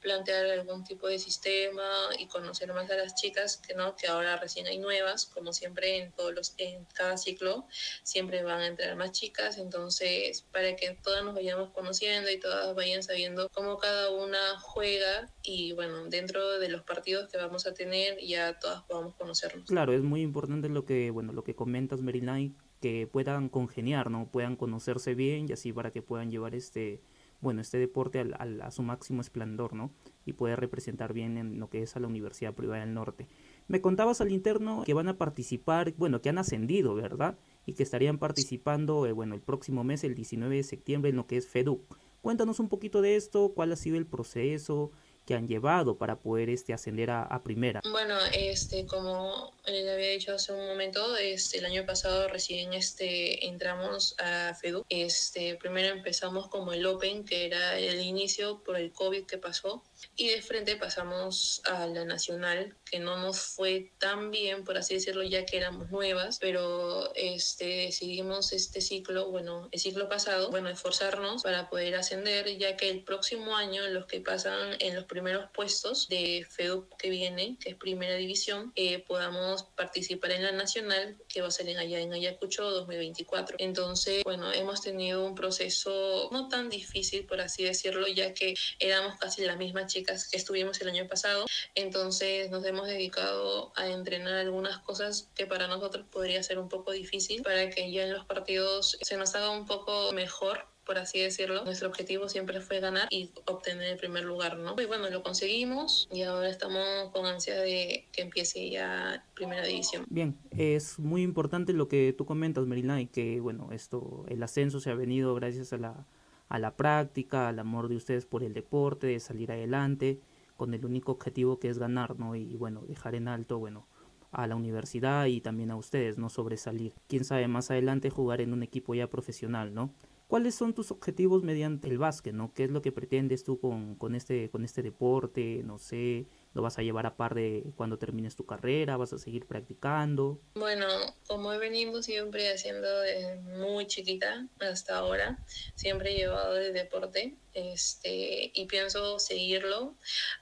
plantear 0.00 0.46
algún 0.46 0.82
tipo 0.82 1.06
de 1.06 1.20
sistema 1.20 1.84
y 2.18 2.26
conocer 2.26 2.72
más 2.72 2.90
a 2.90 2.96
las 2.96 3.14
chicas, 3.14 3.56
que 3.56 3.74
no, 3.74 3.94
que 3.94 4.08
ahora 4.08 4.36
recién 4.36 4.66
hay 4.66 4.78
nuevas, 4.78 5.26
como 5.26 5.52
siempre 5.52 5.98
en 5.98 6.12
todos 6.12 6.34
los, 6.34 6.54
en 6.58 6.84
cada 6.86 7.16
ciclo, 7.16 7.68
siempre 8.02 8.42
van 8.42 8.63
a 8.64 8.68
entrar 8.68 8.96
más 8.96 9.12
chicas, 9.12 9.58
entonces 9.58 10.42
para 10.52 10.74
que 10.76 10.98
todas 11.02 11.24
nos 11.24 11.34
vayamos 11.34 11.70
conociendo 11.70 12.30
y 12.30 12.40
todas 12.40 12.74
vayan 12.74 13.02
sabiendo 13.02 13.48
cómo 13.50 13.78
cada 13.78 14.10
una 14.10 14.58
juega 14.60 15.30
y 15.42 15.72
bueno, 15.72 16.04
dentro 16.06 16.58
de 16.58 16.68
los 16.68 16.82
partidos 16.82 17.30
que 17.30 17.38
vamos 17.38 17.66
a 17.66 17.74
tener 17.74 18.18
ya 18.20 18.58
todas 18.58 18.82
podamos 18.84 19.14
conocernos. 19.14 19.66
Claro, 19.68 19.92
es 19.92 20.02
muy 20.02 20.22
importante 20.22 20.68
lo 20.68 20.84
que, 20.84 21.10
bueno, 21.10 21.32
lo 21.32 21.44
que 21.44 21.54
comentas, 21.54 22.00
Maryline, 22.00 22.56
que 22.80 23.06
puedan 23.10 23.48
congeniar, 23.48 24.10
¿no? 24.10 24.28
Puedan 24.30 24.56
conocerse 24.56 25.14
bien 25.14 25.46
y 25.48 25.52
así 25.52 25.72
para 25.72 25.90
que 25.90 26.02
puedan 26.02 26.30
llevar 26.30 26.54
este, 26.54 27.00
bueno, 27.40 27.60
este 27.62 27.78
deporte 27.78 28.18
al, 28.18 28.34
al- 28.38 28.60
a 28.62 28.70
su 28.70 28.82
máximo 28.82 29.20
esplendor, 29.22 29.72
¿no? 29.74 29.90
Y 30.26 30.34
poder 30.34 30.60
representar 30.60 31.12
bien 31.12 31.38
en 31.38 31.58
lo 31.58 31.70
que 31.70 31.82
es 31.82 31.96
a 31.96 32.00
la 32.00 32.08
Universidad 32.08 32.52
Privada 32.54 32.80
del 32.80 32.92
Norte. 32.94 33.26
Me 33.68 33.80
contabas 33.80 34.20
al 34.20 34.30
interno 34.30 34.82
que 34.84 34.92
van 34.92 35.08
a 35.08 35.16
participar, 35.16 35.94
bueno, 35.96 36.20
que 36.20 36.28
han 36.28 36.36
ascendido, 36.38 36.94
¿verdad? 36.94 37.38
Y 37.66 37.74
que 37.74 37.82
estarían 37.82 38.18
participando, 38.18 39.06
eh, 39.06 39.12
bueno, 39.12 39.34
el 39.34 39.40
próximo 39.40 39.84
mes, 39.84 40.04
el 40.04 40.14
19 40.14 40.56
de 40.56 40.62
septiembre, 40.62 41.10
en 41.10 41.16
lo 41.16 41.26
que 41.26 41.36
es 41.36 41.48
FEDUC. 41.48 41.98
Cuéntanos 42.20 42.58
un 42.58 42.68
poquito 42.68 43.02
de 43.02 43.16
esto, 43.16 43.52
cuál 43.54 43.72
ha 43.72 43.76
sido 43.76 43.96
el 43.96 44.06
proceso 44.06 44.90
que 45.26 45.34
han 45.34 45.48
llevado 45.48 45.96
para 45.96 46.20
poder 46.20 46.50
este, 46.50 46.72
ascender 46.72 47.10
a, 47.10 47.22
a 47.22 47.42
primera. 47.42 47.80
Bueno, 47.90 48.16
este, 48.32 48.86
como 48.86 49.54
le 49.66 49.90
había 49.90 50.08
dicho 50.10 50.34
hace 50.34 50.52
un 50.52 50.66
momento, 50.66 51.16
este, 51.16 51.58
el 51.58 51.64
año 51.64 51.86
pasado 51.86 52.28
recién 52.28 52.74
este, 52.74 53.46
entramos 53.46 54.14
a 54.18 54.54
FEDU. 54.54 54.84
Este, 54.88 55.56
primero 55.56 55.94
empezamos 55.94 56.48
como 56.48 56.72
el 56.72 56.84
Open, 56.84 57.24
que 57.24 57.46
era 57.46 57.78
el 57.78 58.00
inicio 58.02 58.62
por 58.62 58.76
el 58.76 58.92
COVID 58.92 59.24
que 59.24 59.38
pasó, 59.38 59.82
y 60.16 60.28
de 60.28 60.42
frente 60.42 60.76
pasamos 60.76 61.62
a 61.64 61.86
la 61.86 62.04
Nacional, 62.04 62.76
que 62.94 63.00
no 63.00 63.16
nos 63.16 63.40
fue 63.40 63.90
tan 63.98 64.30
bien, 64.30 64.62
por 64.62 64.78
así 64.78 64.94
decirlo, 64.94 65.24
ya 65.24 65.44
que 65.44 65.56
éramos 65.56 65.90
nuevas, 65.90 66.38
pero 66.38 67.12
este, 67.16 67.64
decidimos 67.86 68.52
este 68.52 68.80
ciclo, 68.80 69.32
bueno, 69.32 69.68
el 69.72 69.80
ciclo 69.80 70.08
pasado, 70.08 70.52
bueno, 70.52 70.68
esforzarnos 70.68 71.42
para 71.42 71.68
poder 71.68 71.96
ascender, 71.96 72.56
ya 72.56 72.76
que 72.76 72.88
el 72.90 73.02
próximo 73.02 73.56
año 73.56 73.84
los 73.88 74.06
que 74.06 74.20
pasan 74.20 74.76
en 74.78 74.94
los 74.94 75.06
primeros 75.06 75.50
puestos 75.52 76.08
de 76.08 76.46
FEDUP 76.48 76.94
que 76.96 77.10
viene, 77.10 77.56
que 77.58 77.70
es 77.70 77.74
primera 77.74 78.14
división, 78.14 78.72
eh, 78.76 79.00
podamos 79.00 79.64
participar 79.74 80.30
en 80.30 80.44
la 80.44 80.52
nacional, 80.52 81.16
que 81.26 81.40
va 81.40 81.48
a 81.48 81.50
ser 81.50 81.68
en 81.68 81.78
allá 81.78 81.98
en 81.98 82.12
Ayacucho 82.12 82.70
2024. 82.70 83.56
Entonces, 83.58 84.22
bueno, 84.22 84.52
hemos 84.52 84.82
tenido 84.82 85.26
un 85.26 85.34
proceso 85.34 86.28
no 86.30 86.48
tan 86.48 86.70
difícil, 86.70 87.26
por 87.26 87.40
así 87.40 87.64
decirlo, 87.64 88.06
ya 88.06 88.34
que 88.34 88.54
éramos 88.78 89.18
casi 89.18 89.44
las 89.44 89.56
mismas 89.56 89.92
chicas 89.92 90.28
que 90.28 90.36
estuvimos 90.36 90.80
el 90.80 90.90
año 90.90 91.08
pasado. 91.08 91.44
Entonces 91.74 92.50
nos 92.50 92.64
hemos 92.64 92.83
dedicado 92.86 93.72
a 93.76 93.88
entrenar 93.88 94.34
algunas 94.34 94.78
cosas 94.78 95.30
que 95.34 95.46
para 95.46 95.66
nosotros 95.68 96.06
podría 96.10 96.42
ser 96.42 96.58
un 96.58 96.68
poco 96.68 96.92
difícil 96.92 97.42
para 97.42 97.70
que 97.70 97.90
ya 97.90 98.04
en 98.04 98.12
los 98.12 98.24
partidos 98.24 98.98
se 99.00 99.16
nos 99.16 99.34
haga 99.34 99.50
un 99.50 99.66
poco 99.66 100.12
mejor 100.12 100.66
por 100.84 100.98
así 100.98 101.20
decirlo. 101.20 101.64
Nuestro 101.64 101.88
objetivo 101.88 102.28
siempre 102.28 102.60
fue 102.60 102.80
ganar 102.80 103.08
y 103.10 103.30
obtener 103.46 103.92
el 103.92 103.96
primer 103.96 104.24
lugar, 104.24 104.58
¿no? 104.58 104.74
Y 104.80 104.86
bueno, 104.86 105.08
lo 105.10 105.22
conseguimos 105.22 106.08
y 106.12 106.22
ahora 106.22 106.48
estamos 106.48 107.10
con 107.12 107.26
ansia 107.26 107.58
de 107.60 108.06
que 108.12 108.22
empiece 108.22 108.70
ya 108.70 109.24
primera 109.34 109.64
división. 109.64 110.04
Bien, 110.08 110.36
es 110.50 110.98
muy 110.98 111.22
importante 111.22 111.72
lo 111.72 111.88
que 111.88 112.14
tú 112.16 112.26
comentas, 112.26 112.66
Marilyn, 112.66 113.08
que 113.08 113.40
bueno, 113.40 113.70
esto, 113.72 114.24
el 114.28 114.42
ascenso 114.42 114.80
se 114.80 114.90
ha 114.90 114.94
venido 114.94 115.34
gracias 115.34 115.72
a 115.72 115.78
la, 115.78 116.06
a 116.48 116.58
la 116.58 116.76
práctica, 116.76 117.48
al 117.48 117.58
amor 117.58 117.88
de 117.88 117.96
ustedes 117.96 118.26
por 118.26 118.42
el 118.42 118.54
deporte, 118.54 119.06
de 119.06 119.20
salir 119.20 119.50
adelante, 119.52 120.20
con 120.56 120.74
el 120.74 120.84
único 120.84 121.12
objetivo 121.12 121.58
que 121.58 121.68
es 121.68 121.78
ganar, 121.78 122.18
¿no? 122.18 122.36
Y 122.36 122.56
bueno, 122.56 122.82
dejar 122.86 123.14
en 123.14 123.28
alto, 123.28 123.58
bueno, 123.58 123.86
a 124.30 124.46
la 124.46 124.56
universidad 124.56 125.26
y 125.26 125.40
también 125.40 125.70
a 125.70 125.76
ustedes, 125.76 126.18
no 126.18 126.28
sobresalir. 126.28 126.94
Quién 127.06 127.24
sabe, 127.24 127.48
más 127.48 127.70
adelante 127.70 128.10
jugar 128.10 128.40
en 128.40 128.52
un 128.52 128.62
equipo 128.62 128.94
ya 128.94 129.08
profesional, 129.08 129.74
¿no? 129.74 129.90
¿Cuáles 130.26 130.54
son 130.54 130.74
tus 130.74 130.90
objetivos 130.90 131.44
mediante 131.44 131.88
el 131.88 131.98
básquet, 131.98 132.34
no? 132.34 132.52
¿Qué 132.52 132.64
es 132.64 132.70
lo 132.70 132.82
que 132.82 132.92
pretendes 132.92 133.44
tú 133.44 133.60
con, 133.60 133.94
con, 133.94 134.14
este, 134.14 134.50
con 134.50 134.64
este 134.64 134.82
deporte? 134.82 135.62
No 135.64 135.78
sé, 135.78 136.26
¿lo 136.54 136.62
vas 136.62 136.78
a 136.78 136.82
llevar 136.82 137.06
a 137.06 137.16
par 137.16 137.34
de 137.34 137.64
cuando 137.76 137.98
termines 137.98 138.36
tu 138.36 138.46
carrera? 138.46 138.96
¿Vas 138.96 139.12
a 139.12 139.18
seguir 139.18 139.46
practicando? 139.46 140.40
Bueno, 140.54 140.86
como 141.26 141.52
he 141.52 141.58
venido 141.58 142.02
siempre 142.02 142.52
haciendo 142.52 143.00
desde 143.00 143.40
muy 143.40 143.86
chiquita 143.86 144.48
hasta 144.60 144.98
ahora, 144.98 145.44
siempre 145.74 146.12
he 146.12 146.16
llevado 146.16 146.56
el 146.56 146.72
deporte 146.72 147.36
este, 147.54 148.50
y 148.54 148.66
pienso 148.66 149.18
seguirlo 149.18 149.94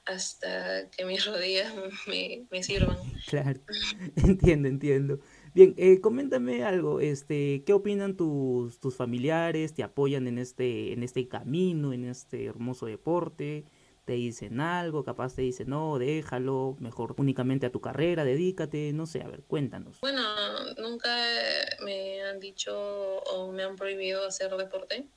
hasta 0.05 0.89
que 0.89 1.05
mis 1.05 1.25
rodillas 1.25 1.73
me, 2.07 2.45
me 2.49 2.63
sirvan. 2.63 2.97
Claro, 3.27 3.59
entiendo, 4.17 4.67
entiendo. 4.67 5.19
Bien, 5.55 5.73
eh, 5.77 6.01
coméntame 6.01 6.63
algo, 6.63 6.99
este, 6.99 7.63
¿qué 7.65 7.73
opinan 7.73 8.17
tus, 8.17 8.79
tus 8.79 8.95
familiares? 8.95 9.73
¿Te 9.73 9.83
apoyan 9.83 10.27
en 10.27 10.39
este, 10.39 10.93
en 10.93 11.03
este 11.03 11.27
camino, 11.27 11.93
en 11.93 12.05
este 12.05 12.45
hermoso 12.45 12.85
deporte? 12.85 13.65
¿Te 14.05 14.13
dicen 14.13 14.59
algo? 14.59 15.05
Capaz 15.05 15.35
te 15.35 15.43
dicen, 15.43 15.69
no, 15.69 15.97
déjalo, 15.97 16.75
mejor 16.79 17.15
únicamente 17.17 17.65
a 17.65 17.71
tu 17.71 17.79
carrera, 17.79 18.25
dedícate, 18.25 18.91
no 18.91 19.05
sé, 19.05 19.21
a 19.21 19.27
ver, 19.27 19.43
cuéntanos. 19.43 20.01
Bueno, 20.01 20.21
nunca 20.77 21.09
me 21.85 22.21
han 22.21 22.39
dicho 22.41 22.73
o 22.75 23.51
me 23.53 23.63
han 23.63 23.77
prohibido 23.77 24.25
hacer 24.25 24.51
deporte, 24.57 25.07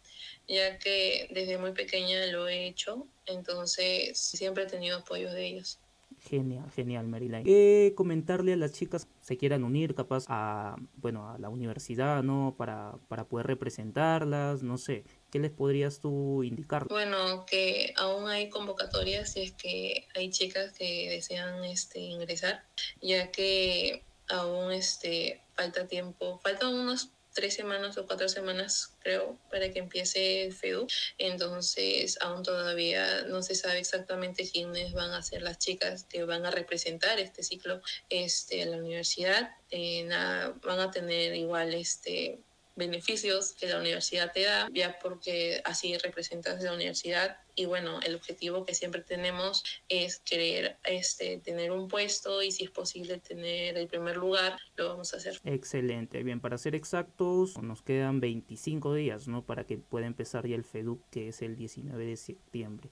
ya 0.47 0.79
que 0.79 1.29
desde 1.33 1.59
muy 1.59 1.73
pequeña 1.73 2.27
lo 2.27 2.47
he 2.47 2.69
hecho, 2.69 3.09
entonces 3.27 4.17
siempre 4.17 4.65
he 4.65 4.67
tenido 4.67 4.99
apoyo 4.99 5.33
de 5.33 5.47
ellos. 5.47 5.81
Genial, 6.21 6.71
genial, 6.71 7.07
Marilyn. 7.09 7.45
¿Qué 7.45 7.93
comentarle 7.97 8.53
a 8.53 8.57
las 8.57 8.73
chicas 8.73 9.05
que 9.05 9.13
se 9.21 9.37
quieran 9.37 9.65
unir 9.65 9.95
capaz 9.95 10.27
a, 10.29 10.77
bueno, 10.97 11.29
a 11.29 11.39
la 11.39 11.49
universidad, 11.49 12.23
¿no? 12.23 12.55
Para, 12.57 12.99
para 13.09 13.25
poder 13.25 13.47
representarlas, 13.47 14.63
no 14.63 14.79
sé. 14.79 15.05
¿Qué 15.37 15.41
les 15.41 15.51
podrías 15.51 16.01
tú 16.01 16.43
indicar? 16.45 16.89
Bueno, 16.89 17.45
que 17.45 17.93
aún 17.99 18.27
hay 18.27 18.49
convocatorias 18.49 19.35
si 19.35 19.43
es 19.43 19.53
que 19.53 20.09
hay 20.15 20.31
chicas 20.31 20.73
que 20.73 21.11
desean 21.11 21.63
este, 21.63 21.99
ingresar, 21.99 22.65
ya 23.03 23.31
que 23.31 24.03
aún 24.31 24.73
este, 24.73 25.43
falta 25.53 25.87
tiempo, 25.87 26.41
faltan 26.43 26.73
unos 26.73 27.11
tres 27.35 27.53
semanas 27.53 27.99
o 27.99 28.07
cuatro 28.07 28.31
semanas, 28.31 28.95
creo, 29.01 29.39
para 29.51 29.71
que 29.71 29.81
empiece 29.81 30.45
el 30.45 30.55
FEDU. 30.55 30.87
Entonces, 31.19 32.17
aún 32.23 32.43
todavía 32.43 33.25
no 33.25 33.43
se 33.43 33.55
sabe 33.55 33.79
exactamente 33.79 34.51
quiénes 34.51 34.95
van 34.95 35.11
a 35.11 35.23
ser 35.23 35.43
las 35.43 35.59
chicas 35.59 36.05
que 36.05 36.25
van 36.25 36.47
a 36.47 36.51
representar 36.51 37.21
este 37.21 37.43
ciclo 37.43 37.83
este, 38.09 38.63
en 38.63 38.71
la 38.71 38.79
universidad. 38.79 39.51
Eh, 39.71 40.05
nada, 40.05 40.55
van 40.65 40.81
a 40.81 40.91
tener 40.91 41.35
igual 41.35 41.75
este 41.75 42.41
beneficios 42.77 43.55
que 43.55 43.67
la 43.67 43.81
universidad 43.81 44.33
te 44.33 44.45
da, 44.45 44.69
ya 44.73 44.99
porque 45.03 45.61
así 45.65 45.97
representas 45.99 46.63
la 46.63 46.75
universidad 46.75 47.39
y 47.55 47.65
bueno, 47.65 48.01
el 48.03 48.15
objetivo 48.15 48.67
que 48.67 48.75
siempre 48.75 49.01
tenemos 49.01 49.65
es 49.89 50.21
querer 50.21 50.77
este, 50.85 51.39
tener 51.39 51.73
un 51.73 51.89
puesto 51.89 52.43
y 52.43 52.51
si 52.51 52.65
es 52.65 52.71
posible 52.71 53.19
tener 53.19 53.79
el 53.79 53.89
primer 53.89 54.19
lugar, 54.19 54.59
lo 54.77 54.91
vamos 54.91 55.15
a 55.15 55.17
hacer. 55.17 55.41
Excelente, 55.45 56.23
bien, 56.23 56.41
para 56.41 56.59
ser 56.59 56.75
exactos, 56.75 57.57
nos 57.57 57.81
quedan 57.81 58.21
25 58.21 58.95
días, 58.95 59.27
¿no? 59.27 59.45
Para 59.45 59.65
que 59.65 59.79
pueda 59.79 60.07
empezar 60.07 60.47
ya 60.47 60.55
el 60.55 60.65
FEDUC, 60.65 61.01
que 61.11 61.29
es 61.29 61.41
el 61.41 61.57
19 61.57 62.05
de 62.05 62.17
septiembre. 62.17 62.91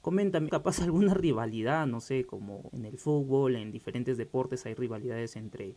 Coméntame, 0.00 0.48
capaz 0.48 0.80
alguna 0.80 1.12
rivalidad, 1.12 1.86
no 1.86 2.00
sé, 2.00 2.24
como 2.24 2.70
en 2.72 2.86
el 2.86 2.96
fútbol, 2.96 3.56
en 3.56 3.70
diferentes 3.70 4.16
deportes 4.16 4.64
hay 4.64 4.74
rivalidades 4.74 5.36
entre 5.36 5.74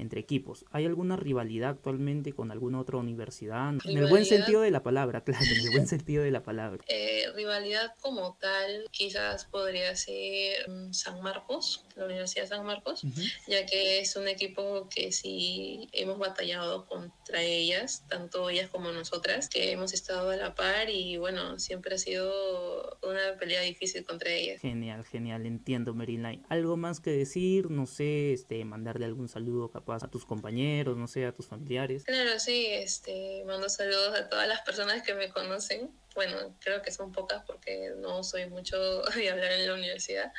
entre 0.00 0.20
equipos. 0.20 0.64
¿Hay 0.70 0.86
alguna 0.86 1.16
rivalidad 1.16 1.70
actualmente 1.70 2.32
con 2.32 2.50
alguna 2.50 2.80
otra 2.80 2.96
universidad? 2.96 3.74
En 3.84 3.98
el 3.98 4.06
buen 4.06 4.24
sentido 4.24 4.62
de 4.62 4.70
la 4.70 4.82
palabra, 4.82 5.20
claro, 5.24 5.44
en 5.44 5.60
el 5.60 5.70
buen 5.70 5.86
sentido 5.86 6.22
de 6.22 6.30
la 6.30 6.42
palabra. 6.42 6.82
Eh, 6.88 7.26
rivalidad 7.34 7.94
como 8.00 8.36
tal, 8.40 8.86
quizás 8.90 9.44
podría 9.44 9.94
ser 9.96 10.68
mm, 10.68 10.92
San 10.92 11.20
Marcos, 11.22 11.84
la 11.96 12.06
Universidad 12.06 12.44
de 12.44 12.48
San 12.48 12.66
Marcos, 12.66 13.02
ya 13.46 13.66
que 13.66 14.00
es 14.00 14.16
un 14.16 14.28
equipo 14.28 14.88
que 14.88 15.12
sí 15.12 15.88
hemos 15.92 16.18
batallado 16.18 16.86
contra 16.86 17.42
ellas, 17.42 18.04
tanto 18.08 18.48
ellas 18.48 18.70
como 18.70 18.90
nosotras, 18.92 19.48
que 19.48 19.72
hemos 19.72 19.92
estado 19.92 20.30
a 20.30 20.36
la 20.36 20.54
par 20.54 20.88
y 20.88 21.16
bueno, 21.18 21.58
siempre 21.58 21.94
ha 21.94 21.98
sido 21.98 22.98
una 23.02 23.38
pelea 23.38 23.60
difícil 23.62 24.04
contra 24.04 24.30
ellas. 24.30 24.60
Genial, 24.60 25.04
genial, 25.04 25.46
entiendo 25.46 25.94
Maryline. 25.94 26.42
¿Algo 26.48 26.76
más 26.76 27.00
que 27.00 27.10
decir? 27.10 27.70
No 27.70 27.86
sé, 27.86 28.32
este, 28.32 28.64
mandarle 28.64 29.06
algún 29.06 29.28
saludo 29.28 29.70
capaz 29.70 29.89
a 29.90 30.10
tus 30.10 30.24
compañeros, 30.24 30.96
no 30.96 31.06
sé, 31.08 31.26
a 31.26 31.32
tus 31.32 31.46
familiares. 31.46 32.04
Claro, 32.04 32.38
sí, 32.38 32.66
este, 32.70 33.44
mando 33.46 33.68
saludos 33.68 34.18
a 34.18 34.28
todas 34.28 34.48
las 34.48 34.60
personas 34.62 35.02
que 35.02 35.14
me 35.14 35.30
conocen. 35.30 35.90
Bueno, 36.14 36.54
creo 36.60 36.82
que 36.82 36.90
son 36.90 37.12
pocas 37.12 37.42
porque 37.44 37.92
no 37.96 38.22
soy 38.22 38.48
mucho 38.48 39.02
de 39.14 39.30
hablar 39.30 39.52
en 39.52 39.66
la 39.66 39.74
universidad, 39.74 40.32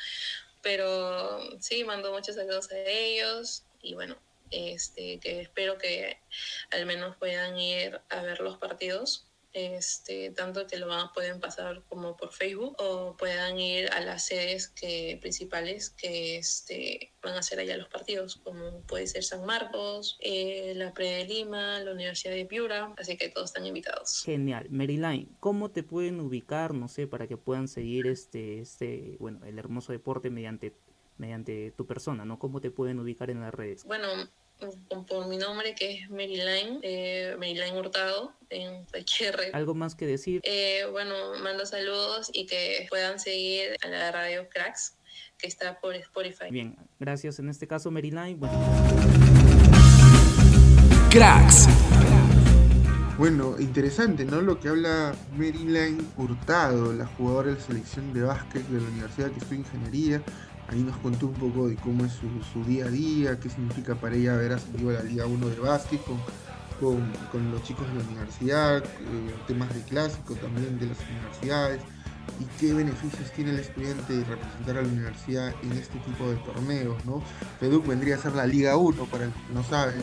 pero 0.62 1.60
sí, 1.60 1.84
mando 1.84 2.12
muchos 2.12 2.36
saludos 2.36 2.72
a 2.72 2.78
ellos 2.78 3.64
y 3.82 3.94
bueno, 3.96 4.18
este, 4.52 5.20
que 5.20 5.42
espero 5.42 5.78
que 5.78 6.20
al 6.72 6.86
menos 6.86 7.16
puedan 7.18 7.58
ir 7.58 8.00
a 8.10 8.22
ver 8.22 8.42
los 8.42 8.58
partidos 8.58 9.31
este, 9.54 10.32
tanto 10.32 10.68
que 10.68 10.78
lo 10.78 10.88
van, 10.88 11.12
pueden 11.14 11.40
pasar 11.40 11.84
como 11.90 12.16
por 12.16 12.32
Facebook 12.32 12.76
o 12.80 13.16
puedan 13.18 13.60
ir 13.60 13.92
a 13.92 14.02
las 14.02 14.26
sedes 14.26 14.70
que, 14.70 15.18
principales 15.22 15.90
que 15.90 16.38
este, 16.38 17.14
van 17.22 17.36
a 17.36 17.40
hacer 17.40 17.60
allá 17.60 17.78
los 17.78 17.90
partidos, 17.90 18.38
como 18.38 18.82
puede 18.82 19.08
ser 19.08 19.24
San 19.24 19.46
Marcos, 19.46 20.18
eh, 20.22 20.74
la 20.76 20.94
Pre 20.94 21.10
de 21.10 21.26
Lima, 21.26 21.80
la 21.80 21.92
Universidad 21.92 22.34
de 22.34 22.46
Piura, 22.46 22.94
así 22.98 23.18
que 23.18 23.30
todos 23.30 23.50
están 23.50 23.66
invitados. 23.66 24.24
Genial. 24.24 24.68
Maryline, 24.70 25.30
¿cómo 25.40 25.72
te 25.72 25.84
pueden 25.84 26.20
ubicar, 26.20 26.74
no 26.74 26.88
sé, 26.88 27.08
para 27.08 27.28
que 27.28 27.38
puedan 27.38 27.68
seguir 27.68 28.08
este, 28.08 28.60
este, 28.60 29.18
bueno, 29.20 29.46
el 29.46 29.60
hermoso 29.60 29.92
deporte 29.92 30.30
mediante 30.30 30.74
mediante 31.18 31.72
tu 31.78 31.86
persona, 31.86 32.26
¿no? 32.26 32.40
¿Cómo 32.40 32.60
te 32.60 32.72
pueden 32.72 33.00
ubicar 33.00 33.30
en 33.30 33.42
las 33.42 33.54
redes? 33.54 33.86
Bueno, 33.86 34.08
por 35.08 35.28
mi 35.28 35.38
nombre, 35.38 35.76
que 35.76 35.94
es 35.94 36.10
Maryline, 36.10 36.80
eh, 36.84 37.36
Maryline 37.38 37.76
Hurtado, 37.76 38.34
en 38.50 38.86
cualquier 38.86 39.36
red. 39.36 39.50
¿Algo 39.54 39.74
más 39.74 39.96
que 39.96 40.06
decir? 40.06 40.42
Eh, 40.44 40.86
bueno, 40.92 41.14
mando 41.42 41.66
saludos 41.66 42.30
y 42.34 42.46
que 42.46 42.88
puedan 42.90 43.20
seguir 43.20 43.76
a 43.84 43.88
la 43.88 44.12
radio 44.12 44.48
Cracks, 44.50 44.98
que 45.38 45.48
está 45.48 45.80
por 45.80 45.96
Spotify. 45.96 46.50
Bien, 46.52 46.76
gracias 47.00 47.40
en 47.40 47.50
este 47.50 47.68
caso, 47.68 47.92
Maryline. 47.92 48.40
Cracks. 51.10 51.68
Bueno, 53.18 53.56
interesante, 53.60 54.26
¿no? 54.26 54.42
Lo 54.42 54.60
que 54.60 54.70
habla 54.70 55.14
Maryline 55.38 56.08
Hurtado, 56.18 56.92
la 56.94 57.06
jugadora 57.06 57.50
de 57.50 57.56
la 57.56 57.62
selección 57.62 58.14
de 58.14 58.22
básquet 58.22 58.66
de 58.68 58.82
la 58.82 58.88
Universidad 58.88 59.32
que 59.32 59.38
estudia 59.38 59.60
Ingeniería 59.60 60.24
Ahí 60.68 60.82
nos 60.82 60.96
contó 60.98 61.28
un 61.28 61.34
poco 61.34 61.68
de 61.68 61.76
cómo 61.76 62.06
es 62.06 62.14
su, 62.14 62.64
día 62.64 62.86
a 62.86 62.90
día, 62.90 63.40
qué 63.40 63.50
significa 63.50 63.96
para 63.96 64.16
ella 64.16 64.36
haber 64.36 64.54
ascendido 64.54 64.92
a 64.92 64.94
la 64.94 65.04
Liga 65.04 65.26
1 65.26 65.48
de 65.48 65.60
básquet 65.60 66.02
con, 66.80 67.52
los 67.52 67.64
chicos 67.64 67.88
de 67.88 67.96
la 67.96 68.04
universidad, 68.10 68.84
eh, 68.84 69.36
temas 69.48 69.74
de 69.74 69.82
clásico 69.84 70.34
también 70.36 70.80
de 70.80 70.88
las 70.88 70.98
universidades 71.00 71.82
y 72.40 72.46
qué 72.60 72.74
beneficios 72.74 73.32
tiene 73.32 73.52
el 73.52 73.60
estudiante 73.60 74.14
de 74.14 74.24
representar 74.24 74.78
a 74.78 74.82
la 74.82 74.88
universidad 74.88 75.54
en 75.64 75.72
este 75.74 76.00
tipo 76.00 76.30
de 76.30 76.36
torneos. 76.38 77.04
¿no? 77.06 77.22
PEDUC 77.60 77.88
vendría 77.88 78.16
a 78.16 78.20
ser 78.20 78.34
la 78.34 78.46
Liga 78.46 78.78
1, 78.78 79.06
para 79.06 79.26
el 79.26 79.32
que 79.32 79.54
no 79.54 79.64
sabe, 79.64 79.94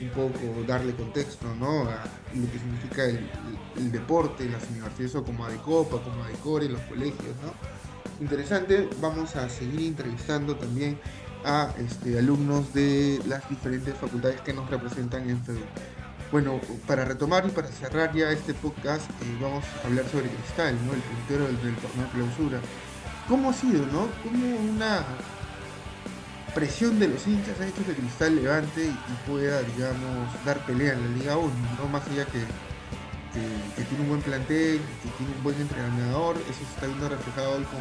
un 0.00 0.10
poco 0.10 0.38
darle 0.66 0.94
contexto 0.94 1.46
¿no? 1.56 1.82
a 1.82 2.04
lo 2.34 2.50
que 2.50 2.58
significa 2.58 3.04
el, 3.04 3.92
deporte, 3.92 4.48
las 4.48 4.68
universidades 4.70 5.14
o 5.14 5.24
como 5.24 5.44
ADECOPA, 5.44 6.02
como 6.02 6.22
ADECORE, 6.24 6.68
los 6.68 6.80
colegios. 6.82 7.36
¿no? 7.42 7.89
Interesante. 8.20 8.88
Vamos 9.00 9.36
a 9.36 9.48
seguir 9.48 9.88
entrevistando 9.88 10.56
también 10.56 10.98
a 11.44 11.72
este, 11.78 12.18
alumnos 12.18 12.72
de 12.74 13.20
las 13.26 13.48
diferentes 13.48 13.94
facultades 13.94 14.40
que 14.42 14.52
nos 14.52 14.68
representan 14.70 15.28
en 15.28 15.42
FEDU. 15.42 15.60
Bueno, 16.30 16.60
para 16.86 17.04
retomar 17.04 17.44
y 17.46 17.50
para 17.50 17.68
cerrar 17.68 18.14
ya 18.14 18.30
este 18.30 18.54
podcast, 18.54 19.10
eh, 19.10 19.38
vamos 19.40 19.64
a 19.82 19.86
hablar 19.86 20.04
sobre 20.08 20.28
Cristal, 20.28 20.76
¿no? 20.86 20.92
el 20.92 21.00
puntero 21.00 21.46
del, 21.46 21.60
del 21.62 21.74
torneo 21.76 22.08
clausura. 22.12 22.60
¿Cómo 23.26 23.50
ha 23.50 23.52
sido, 23.52 23.84
no? 23.86 24.06
¿Cómo 24.22 24.56
una 24.70 25.04
presión 26.54 26.98
de 26.98 27.08
los 27.08 27.26
hinchas 27.26 27.60
ha 27.60 27.66
hecho 27.66 27.84
que 27.84 27.94
Cristal 27.94 28.36
levante 28.36 28.86
y 28.86 29.30
pueda, 29.30 29.62
digamos, 29.62 30.44
dar 30.44 30.64
pelea 30.66 30.92
en 30.92 31.00
la 31.00 31.16
Liga 31.16 31.36
1, 31.36 31.52
¿no? 31.78 31.88
Más 31.88 32.06
allá 32.08 32.24
que 32.26 32.40
que, 33.32 33.84
tiene 33.84 34.02
un 34.04 34.08
buen 34.08 34.22
plantel, 34.22 34.78
que 35.02 35.08
tiene 35.16 35.32
un 35.36 35.42
buen 35.42 35.60
entrenador, 35.60 36.36
eso 36.36 36.58
se 36.58 36.74
está 36.74 36.86
viendo 36.86 37.08
reflejado 37.08 37.58
hoy 37.58 37.64
con, 37.64 37.80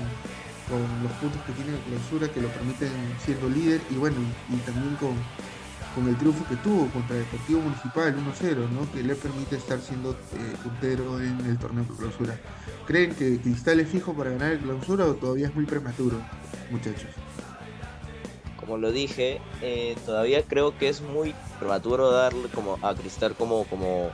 los 1.02 1.12
puntos 1.14 1.42
que 1.48 1.54
tiene 1.54 1.72
la 1.72 1.80
clausura 1.80 2.32
que 2.32 2.42
lo 2.42 2.48
permiten 2.50 2.92
siendo 3.26 3.50
líder 3.50 3.82
y 3.90 3.96
bueno, 3.96 4.18
y, 4.50 4.58
también 4.58 4.96
con, 4.98 5.16
el 6.08 6.16
triunfo 6.18 6.46
que 6.48 6.56
tuvo 6.58 6.88
contra 6.92 7.18
el 7.18 7.24
Deportivo 7.24 7.62
Municipal 7.62 8.16
1-0, 8.16 8.70
¿no? 8.70 8.90
que 8.94 9.04
le 9.04 9.16
permite 9.16 9.58
estar 9.58 9.82
siendo 9.82 10.12
eh, 10.12 10.56
puntero 10.64 11.20
en 11.20 11.38
el 11.46 11.58
torneo 11.58 11.84
de 11.84 11.96
clausura. 11.98 12.40
¿Creen 12.86 13.14
que 13.16 13.38
Cristal 13.40 13.82
es 13.82 13.90
fijo 13.90 14.14
para 14.14 14.30
ganar 14.30 14.54
el 14.54 14.60
clausura 14.60 15.06
o 15.06 15.16
todavía 15.16 15.48
es 15.48 15.56
muy 15.56 15.66
prematuro, 15.66 16.22
muchachos? 16.72 17.10
Como 18.56 18.78
lo 18.78 18.92
dije, 18.92 19.42
eh, 19.62 19.98
todavía 20.06 20.44
creo 20.44 20.78
que 20.78 20.88
es 20.88 21.02
muy 21.02 21.34
prematuro 21.60 22.12
darle 22.12 22.48
como 22.48 22.78
a 22.82 22.96
Cristal 22.96 23.36
como, 23.36 23.66
como 23.66 24.12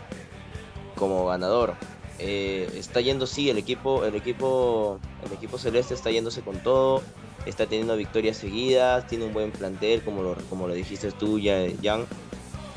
como 0.95 1.27
ganador. 1.27 1.75
Eh, 2.17 2.69
está 2.75 3.01
yendo, 3.01 3.27
sí, 3.27 3.49
el 3.49 3.57
equipo, 3.57 4.05
el 4.05 4.15
equipo, 4.15 4.99
el 5.25 5.33
equipo 5.33 5.57
celeste 5.57 5.93
está 5.93 6.11
yéndose 6.11 6.41
con 6.41 6.57
todo, 6.59 7.01
está 7.45 7.65
teniendo 7.65 7.97
victorias 7.97 8.37
seguidas, 8.37 9.05
tiene 9.07 9.25
un 9.25 9.33
buen 9.33 9.51
plantel, 9.51 10.01
como 10.01 10.23
lo, 10.23 10.35
como 10.49 10.67
lo 10.67 10.73
dijiste 10.73 11.11
tú, 11.11 11.39
Jan. 11.83 12.05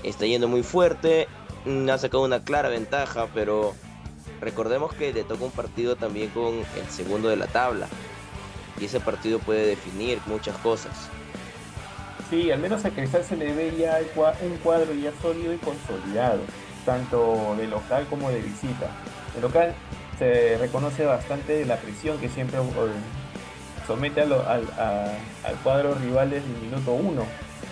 Está 0.02 0.26
yendo 0.26 0.48
muy 0.48 0.62
fuerte, 0.62 1.28
mm, 1.64 1.88
ha 1.88 1.98
sacado 1.98 2.24
una 2.24 2.42
clara 2.42 2.68
ventaja, 2.68 3.28
pero 3.33 3.74
recordemos 4.40 4.92
que 4.94 5.12
le 5.12 5.24
toca 5.24 5.44
un 5.44 5.50
partido 5.50 5.96
también 5.96 6.31
con 6.31 6.54
el 6.54 6.90
segundo 6.90 7.28
de 7.28 7.37
la 7.37 7.46
tabla. 7.46 7.88
Y 8.81 8.85
ese 8.85 9.00
partido 9.00 9.38
puede 9.40 9.66
definir 9.66 10.20
muchas 10.26 10.57
cosas. 10.59 10.92
Sí, 12.31 12.50
al 12.50 12.61
menos 12.61 12.85
a 12.85 12.90
Cristal 12.90 13.24
se 13.24 13.37
le 13.37 13.52
ve 13.54 13.74
ya 13.78 14.00
un 14.42 14.57
cuadro 14.59 14.92
ya 14.94 15.12
sólido 15.20 15.52
y 15.54 15.59
consolidado 15.59 16.40
tanto 16.88 17.55
de 17.59 17.66
local 17.66 18.07
como 18.09 18.31
de 18.31 18.40
visita. 18.40 18.87
De 19.35 19.42
local 19.42 19.74
se 20.18 20.57
reconoce 20.57 21.05
bastante 21.05 21.66
la 21.66 21.77
presión 21.77 22.16
que 22.16 22.31
siempre 22.31 22.59
somete 23.87 24.22
al, 24.22 24.64
cuadro 25.62 25.94
rival 25.96 26.31
desde 26.31 26.46
el 26.46 26.62
minuto 26.62 26.94
uno. 26.94 27.24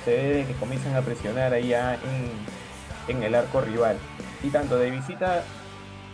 Se 0.05 0.11
ve 0.11 0.45
que 0.47 0.53
comienzan 0.61 0.95
a 0.97 1.01
presionar 1.01 1.55
allá 1.55 1.95
en, 1.95 3.17
en 3.17 3.23
el 3.23 3.35
arco 3.35 3.63
rival. 3.63 3.97
Y 4.43 4.51
tanto 4.51 4.77
de 4.77 4.91
visita 4.91 5.43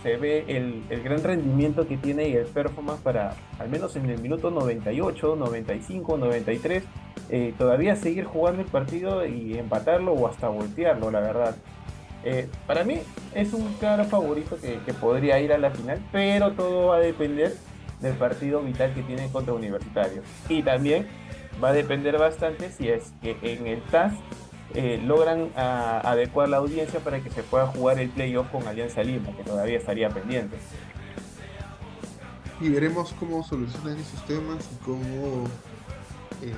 se 0.04 0.16
ve 0.16 0.44
el, 0.46 0.84
gran 1.02 1.24
rendimiento 1.24 1.88
que 1.88 1.96
tiene 1.96 2.28
y 2.28 2.36
el 2.36 2.46
performance 2.46 3.00
para, 3.00 3.34
al 3.58 3.68
menos 3.68 3.96
en 3.96 4.08
el 4.10 4.20
minuto 4.20 4.52
98, 4.52 5.34
95, 5.34 6.18
93, 6.18 6.84
todavía 7.58 7.96
seguir 7.96 8.26
jugando 8.26 8.62
el 8.62 8.68
partido 8.68 9.26
y 9.26 9.58
empatarlo 9.58 10.12
o 10.12 10.28
hasta 10.28 10.48
voltearlo, 10.48 11.10
la 11.10 11.18
verdad. 11.18 11.56
Eh, 12.24 12.48
para 12.66 12.84
mí 12.84 13.00
es 13.34 13.52
un 13.52 13.72
claro 13.74 14.04
favorito 14.04 14.56
que, 14.60 14.78
podría 14.94 15.40
ir 15.40 15.52
a 15.52 15.58
la 15.58 15.70
final, 15.70 16.00
pero 16.12 16.52
todo 16.52 16.88
va 16.88 16.96
a 16.96 17.00
depender 17.00 17.56
del 18.00 18.14
partido 18.14 18.62
vital 18.62 18.94
que 18.94 19.02
tiene 19.02 19.28
contra 19.30 19.54
Universitario. 19.54 20.22
Y 20.48 20.62
también 20.62 21.06
va 21.62 21.70
a 21.70 21.72
depender 21.72 22.18
bastante 22.18 22.70
si 22.70 22.88
es 22.88 23.12
que 23.22 23.36
en 23.42 23.66
el 23.66 23.82
TAS 23.82 24.14
eh, 24.74 25.00
logran 25.04 25.50
adecuar 25.56 26.48
la 26.48 26.58
audiencia 26.58 27.00
para 27.00 27.20
que 27.20 27.30
se 27.30 27.42
pueda 27.42 27.66
jugar 27.66 27.98
el 27.98 28.08
playoff 28.08 28.48
con 28.50 28.66
Alianza 28.66 29.02
Lima, 29.02 29.36
que 29.36 29.44
todavía 29.44 29.78
estaría 29.78 30.08
pendiente. 30.08 30.56
Y 32.60 32.68
veremos 32.68 33.12
cómo 33.18 33.42
solucionan 33.42 33.98
esos 33.98 34.24
temas 34.26 34.68
y 34.72 34.84
cómo 34.84 35.44
eh, 36.42 36.54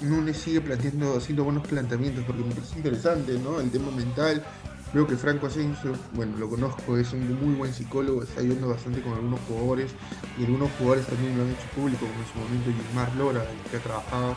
Nunes 0.00 0.36
sigue 0.36 0.60
planteando, 0.60 1.16
haciendo 1.16 1.44
buenos 1.44 1.66
planteamientos, 1.66 2.24
porque 2.24 2.42
me 2.42 2.54
parece 2.54 2.76
interesante, 2.76 3.38
¿no? 3.38 3.60
El 3.60 3.70
tema 3.70 3.90
mental, 3.92 4.44
Veo 4.94 5.06
que 5.06 5.16
Franco 5.18 5.48
Asensio, 5.48 5.92
bueno, 6.14 6.38
lo 6.38 6.48
conozco, 6.48 6.96
es 6.96 7.12
un 7.12 7.28
muy 7.44 7.54
buen 7.54 7.74
psicólogo, 7.74 8.22
está 8.22 8.40
ayudando 8.40 8.68
bastante 8.68 9.02
con 9.02 9.12
algunos 9.12 9.38
jugadores 9.40 9.90
y 10.38 10.44
algunos 10.46 10.70
jugadores 10.78 11.06
también 11.06 11.36
lo 11.36 11.44
han 11.44 11.50
hecho 11.50 11.66
público, 11.76 12.06
como 12.06 12.20
en 12.20 12.26
su 12.32 12.38
momento 12.38 12.70
Gilmar 12.72 13.14
Lora, 13.16 13.42
el 13.42 13.70
que 13.70 13.76
ha 13.76 13.80
trabajado. 13.80 14.34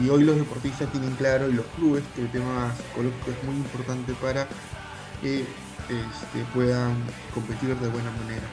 Y 0.00 0.08
hoy 0.10 0.22
los 0.22 0.36
deportistas 0.36 0.90
tienen 0.92 1.12
claro, 1.16 1.48
y 1.48 1.54
los 1.54 1.66
clubes, 1.76 2.04
que 2.14 2.22
el 2.22 2.30
tema 2.30 2.72
psicológico 2.76 3.30
es 3.32 3.44
muy 3.44 3.56
importante 3.56 4.12
para 4.14 4.46
que 5.20 5.40
este, 5.40 6.44
puedan 6.54 6.94
competir 7.34 7.74
de 7.74 7.88
buena 7.88 8.12
manera. 8.12 8.46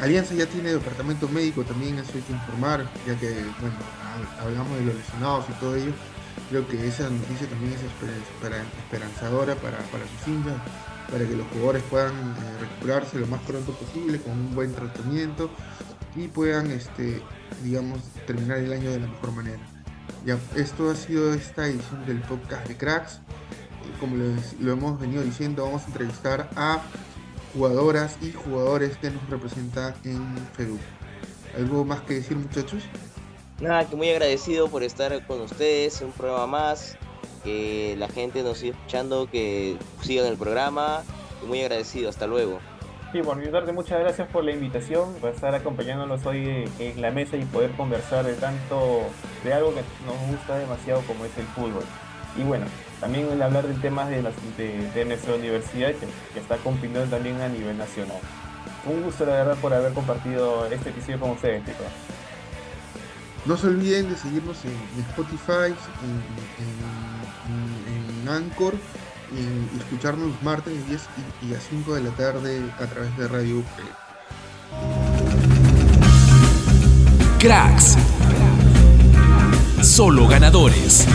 Alianza 0.00 0.34
ya 0.34 0.46
tiene 0.46 0.72
departamento 0.72 1.28
médico, 1.28 1.64
también 1.64 1.98
eso 1.98 2.12
hay 2.14 2.22
que 2.22 2.32
informar, 2.32 2.86
ya 3.04 3.18
que, 3.18 3.30
bueno, 3.60 3.76
hablamos 4.40 4.78
de 4.78 4.84
los 4.84 4.94
lesionados 4.94 5.46
y 5.48 5.52
todo 5.54 5.74
ello 5.74 5.92
Creo 6.50 6.66
que 6.68 6.86
esa 6.86 7.08
noticia 7.10 7.48
también 7.48 7.72
es 7.72 7.80
esperanzadora 7.82 9.54
para, 9.56 9.78
sus 9.78 10.28
hinchas, 10.28 10.54
para 11.10 11.26
que 11.26 11.36
los 11.36 11.46
jugadores 11.48 11.82
puedan 11.84 12.14
eh, 12.14 12.58
recuperarse 12.60 13.18
lo 13.18 13.26
más 13.26 13.40
pronto 13.42 13.72
posible 13.72 14.20
con 14.20 14.32
un 14.32 14.54
buen 14.54 14.72
tratamiento 14.72 15.50
y 16.14 16.28
puedan, 16.28 16.70
este, 16.70 17.20
digamos, 17.62 18.00
terminar 18.26 18.58
el 18.58 18.72
año 18.72 18.90
de 18.90 19.00
la 19.00 19.06
mejor 19.08 19.32
manera. 19.32 19.58
Ya, 20.24 20.38
esto 20.56 20.90
ha 20.90 20.94
sido 20.94 21.34
esta 21.34 21.66
edición 21.66 22.06
del 22.06 22.20
podcast 22.20 22.66
de 22.68 22.76
Cracks. 22.76 23.20
Como 24.00 24.16
lo 24.60 24.72
hemos 24.72 25.00
venido 25.00 25.22
diciendo, 25.22 25.64
vamos 25.64 25.82
a 25.84 25.86
entrevistar 25.86 26.50
a 26.56 26.82
jugadoras 27.54 28.16
y 28.20 28.32
jugadores 28.32 28.96
que 28.98 29.10
nos 29.10 29.28
representan 29.30 29.94
en 30.04 30.22
Perú. 30.56 30.78
¿Algo 31.56 31.84
más 31.84 32.02
que 32.02 32.14
decir, 32.14 32.36
muchachos? 32.36 32.82
Nada, 33.60 33.88
que 33.88 33.96
muy 33.96 34.10
agradecido 34.10 34.68
por 34.68 34.82
estar 34.82 35.26
con 35.26 35.40
ustedes 35.40 36.02
un 36.02 36.12
programa 36.12 36.46
más, 36.46 36.98
que 37.42 37.94
la 37.98 38.08
gente 38.08 38.42
nos 38.42 38.58
siga 38.58 38.76
escuchando, 38.76 39.30
que 39.30 39.78
sigan 40.02 40.26
el 40.26 40.36
programa, 40.36 41.02
muy 41.46 41.62
agradecido, 41.62 42.10
hasta 42.10 42.26
luego. 42.26 42.58
Sí, 43.12 43.22
por 43.22 43.36
mi 43.36 43.46
parte, 43.46 43.72
muchas 43.72 44.00
gracias 44.00 44.28
por 44.28 44.44
la 44.44 44.52
invitación, 44.52 45.14
por 45.22 45.30
estar 45.30 45.54
acompañándonos 45.54 46.26
hoy 46.26 46.68
en 46.78 47.00
la 47.00 47.10
mesa 47.12 47.38
y 47.38 47.44
poder 47.46 47.70
conversar 47.72 48.26
de 48.26 48.34
tanto, 48.34 49.04
de 49.42 49.54
algo 49.54 49.72
que 49.72 49.80
nos 50.04 50.30
gusta 50.30 50.58
demasiado 50.58 51.00
como 51.02 51.24
es 51.24 51.38
el 51.38 51.46
fútbol. 51.46 51.84
Y 52.36 52.42
bueno, 52.42 52.66
también 53.00 53.30
el 53.32 53.40
hablar 53.40 53.66
del 53.66 53.80
tema 53.80 54.06
de, 54.06 54.22
de, 54.94 55.04
nuestra 55.06 55.34
universidad 55.34 55.92
que, 55.94 56.38
está 56.38 56.58
compitiendo 56.58 57.08
también 57.08 57.40
a 57.40 57.48
nivel 57.48 57.78
nacional. 57.78 58.18
Un 58.84 59.02
gusto, 59.02 59.24
la 59.24 59.32
verdad, 59.32 59.56
por 59.62 59.72
haber 59.72 59.94
compartido 59.94 60.66
este 60.66 60.90
episodio 60.90 61.20
con 61.20 61.30
ustedes, 61.30 61.64
chicos. 61.64 61.86
No 63.46 63.56
se 63.56 63.68
olviden 63.68 64.10
de 64.10 64.16
seguirnos 64.16 64.56
en, 64.64 64.72
Spotify, 65.10 65.72
en, 68.22 68.28
Anchor 68.28 68.74
y 69.32 69.78
escucharnos 69.78 70.28
los 70.28 70.42
martes 70.42 70.74
a 70.76 70.88
10 70.88 71.02
y, 71.48 71.54
a 71.54 71.60
5 71.60 71.94
de 71.94 72.02
la 72.02 72.10
tarde 72.10 72.60
a 72.80 72.86
través 72.86 73.16
de 73.16 73.28
Radio 73.28 73.58
UP. 73.58 73.66
Cracks. 77.38 77.96
Solo 79.80 80.26
ganadores. 80.26 81.06